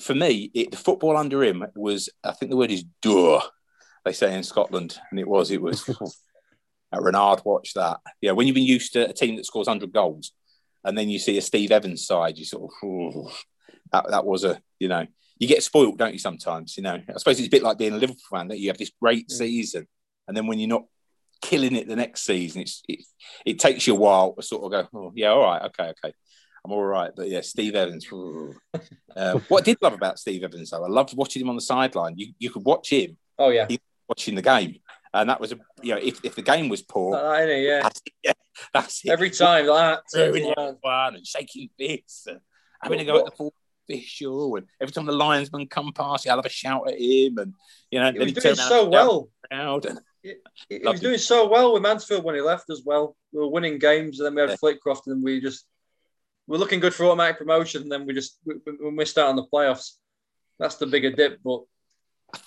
[0.00, 3.40] for me, it, the football under him was I think the word is dur.
[4.04, 5.88] They say in Scotland, and it was it was.
[6.98, 7.98] Renard, watch that.
[8.20, 10.32] Yeah, when you've been used to a team that scores hundred goals,
[10.84, 13.44] and then you see a Steve Evans side, you sort of
[13.92, 15.06] that that was a you know
[15.38, 16.18] you get spoilt, don't you?
[16.18, 16.94] Sometimes, you know.
[16.94, 19.28] I suppose it's a bit like being a Liverpool fan that you have this great
[19.28, 19.32] mm.
[19.32, 19.86] season,
[20.28, 20.84] and then when you're not
[21.40, 23.00] killing it the next season, it's it,
[23.46, 26.14] it takes you a while to sort of go, oh yeah, all right, okay, okay.
[26.64, 27.10] I'm all right.
[27.14, 28.06] But yeah, Steve Evans.
[28.12, 31.62] um, what I did love about Steve Evans, though, I loved watching him on the
[31.62, 32.14] sideline.
[32.16, 33.16] You, you could watch him.
[33.38, 33.66] Oh, yeah.
[34.08, 34.76] Watching the game.
[35.12, 37.82] And that was, a you know, if, if the game was poor, uh, yeah.
[37.82, 38.32] That's, yeah,
[38.74, 39.10] that's it.
[39.10, 40.76] Every time, like that.
[40.80, 42.40] One and shaking fists and
[42.80, 43.54] having to go at the full
[43.88, 47.54] official, and every time the linesman come past, I'll have a shout at him, and
[47.90, 49.28] you know, he was doing so well.
[49.50, 50.34] And, he,
[50.68, 53.16] he was doing so well with Mansfield when he left as well.
[53.32, 54.56] We were winning games, and then we had yeah.
[54.56, 55.64] Flitcroft, and we just
[56.46, 59.36] we're looking good for automatic promotion, and then we just we, we missed out on
[59.36, 59.92] the playoffs.
[60.58, 61.62] That's the bigger dip, but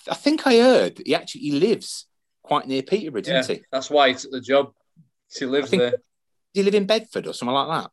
[0.08, 2.06] I think I heard he actually he lives
[2.44, 3.62] quite near Peterborough, didn't yeah, he?
[3.72, 4.72] That's why he took the job.
[5.36, 5.90] He lives there.
[5.90, 5.96] Do
[6.60, 7.90] you live in Bedford or something like that?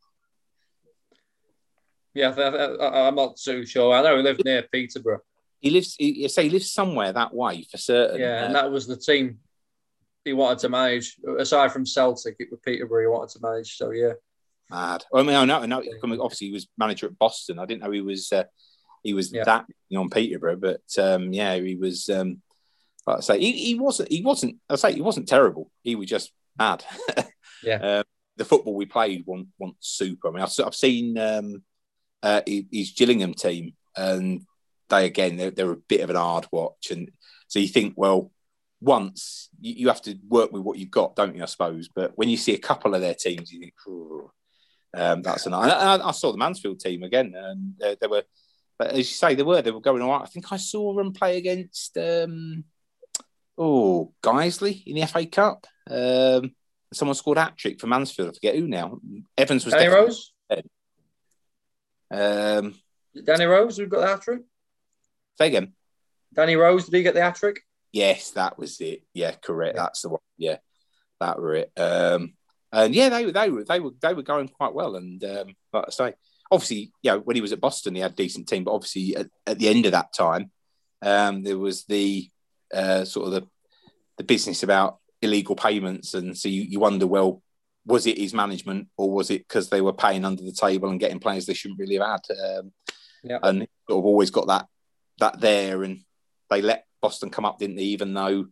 [2.14, 3.94] Yeah, I, am not too sure.
[3.94, 5.22] I know he lived near Peterborough.
[5.60, 5.96] He lives.
[5.98, 8.20] He, say he lives somewhere that way for certain.
[8.20, 9.38] Yeah, and that was the team
[10.24, 11.16] he wanted to manage.
[11.38, 13.76] Aside from Celtic, it was Peterborough he wanted to manage.
[13.76, 14.12] So yeah,
[14.70, 15.04] mad.
[15.14, 15.60] I mean, I know.
[15.60, 15.82] I know.
[16.02, 17.58] Obviously, he was manager at Boston.
[17.58, 18.30] I didn't know he was.
[18.30, 18.44] Uh,
[19.02, 19.44] he was yeah.
[19.44, 22.08] that you know, on Peterborough, but um, yeah, he was.
[22.10, 22.42] Um,
[23.06, 24.10] like I say, he, he wasn't.
[24.10, 24.56] He wasn't.
[24.68, 25.70] I say he wasn't terrible.
[25.82, 26.84] He was just mad.
[27.62, 27.98] yeah.
[27.98, 28.04] Um,
[28.36, 30.28] the football we played wasn't, wasn't super.
[30.28, 31.62] I mean, I've, I've seen um,
[32.22, 34.42] uh, his Gillingham team, and
[34.88, 36.90] they again they're, they're, a bit of an hard watch.
[36.90, 37.10] And
[37.48, 38.30] so you think, well,
[38.80, 41.42] once you, you, have to work with what you've got, don't you?
[41.42, 41.88] I suppose.
[41.94, 43.74] But when you see a couple of their teams, you think,
[44.94, 45.54] um, that's an.
[45.54, 48.22] I, I, saw the Mansfield team again, and they, they, were,
[48.80, 50.22] as you say, they were they were going all right.
[50.22, 51.96] I think I saw them play against.
[51.98, 52.64] Um,
[53.62, 55.66] oh, Guiseley in the FA Cup.
[55.88, 56.54] Um,
[56.92, 58.30] someone scored hat trick for Mansfield.
[58.30, 58.98] I forget who now.
[59.38, 59.74] Evans was.
[59.74, 60.32] Danny Rose.
[62.10, 62.74] Um,
[63.24, 64.42] Danny Rose, who got the hat trick?
[65.38, 65.72] Say again.
[66.34, 67.60] Danny Rose, did he get the hat trick?
[67.92, 69.02] Yes, that was it.
[69.14, 69.76] Yeah, correct.
[69.76, 69.82] Yeah.
[69.82, 70.20] That's the one.
[70.36, 70.56] Yeah,
[71.20, 71.72] that were it.
[71.76, 72.34] Um,
[72.72, 74.96] and yeah, they they were they were they were going quite well.
[74.96, 76.14] And um, like I say,
[76.50, 78.64] obviously, you know, when he was at Boston, he had a decent team.
[78.64, 80.50] But obviously, at, at the end of that time,
[81.02, 82.30] um, there was the
[82.72, 83.48] uh, sort of the
[84.18, 87.42] the business about illegal payments, and so you, you wonder, well,
[87.84, 91.00] was it his management or was it because they were paying under the table and
[91.00, 92.36] getting players they shouldn't really have had?
[92.58, 92.72] Um,
[93.24, 93.38] yeah.
[93.42, 94.66] And sort of always got that
[95.18, 96.00] that there, and
[96.50, 97.82] they let Boston come up, didn't they?
[97.82, 98.46] Even though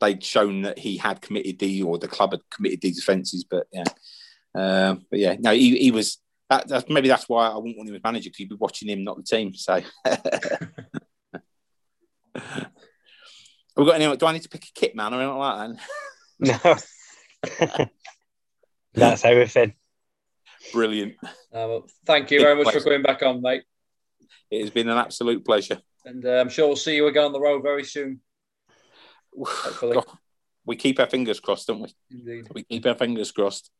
[0.00, 3.66] they'd shown that he had committed the or the club had committed these offences, but
[3.72, 3.84] yeah,
[4.54, 6.18] um, but yeah, no, he, he was.
[6.48, 8.88] That, that's, maybe that's why I wouldn't want him as manager because you'd be watching
[8.88, 9.52] him, not the team.
[9.52, 9.80] So,
[13.76, 14.16] we got anyone?
[14.16, 15.80] Do I need to pick a kit man or anything like that?
[16.38, 16.76] No.
[18.92, 19.72] That's everything.
[20.72, 21.14] Brilliant.
[21.22, 23.62] Uh, well, thank you very much for coming back on, mate.
[24.50, 25.80] It has been an absolute pleasure.
[26.04, 28.20] And uh, I'm sure we'll see you again on the road very soon.
[29.34, 29.98] Hopefully.
[30.64, 31.94] we keep our fingers crossed, don't we?
[32.10, 32.48] Indeed.
[32.54, 33.70] We keep our fingers crossed.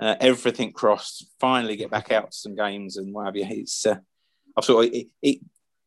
[0.00, 1.26] Uh, everything crossed.
[1.40, 3.46] Finally, get back out to some games and what have you.
[3.48, 3.96] It's uh,
[4.56, 5.40] I've sort of it, it,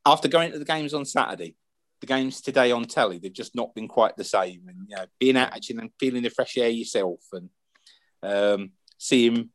[0.06, 1.56] after going to the games on Saturday,
[2.02, 4.64] the games today on telly, they've just not been quite the same.
[4.68, 7.50] And you know, being out actually and feeling the fresh air yourself, and
[8.24, 9.50] um, seeing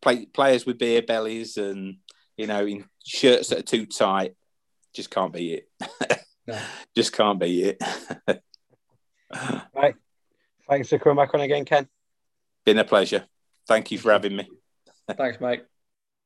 [0.00, 1.96] play, players with beer bellies and
[2.36, 4.34] you know in shirts that are too tight,
[4.94, 5.68] just can't be it.
[6.46, 6.58] No.
[6.96, 7.82] just can't be it.
[9.74, 9.94] Right.
[10.68, 11.86] Thanks for coming back on again, Ken.
[12.64, 13.26] Been a pleasure.
[13.68, 14.48] Thank you for having me.
[15.16, 15.62] Thanks, mate.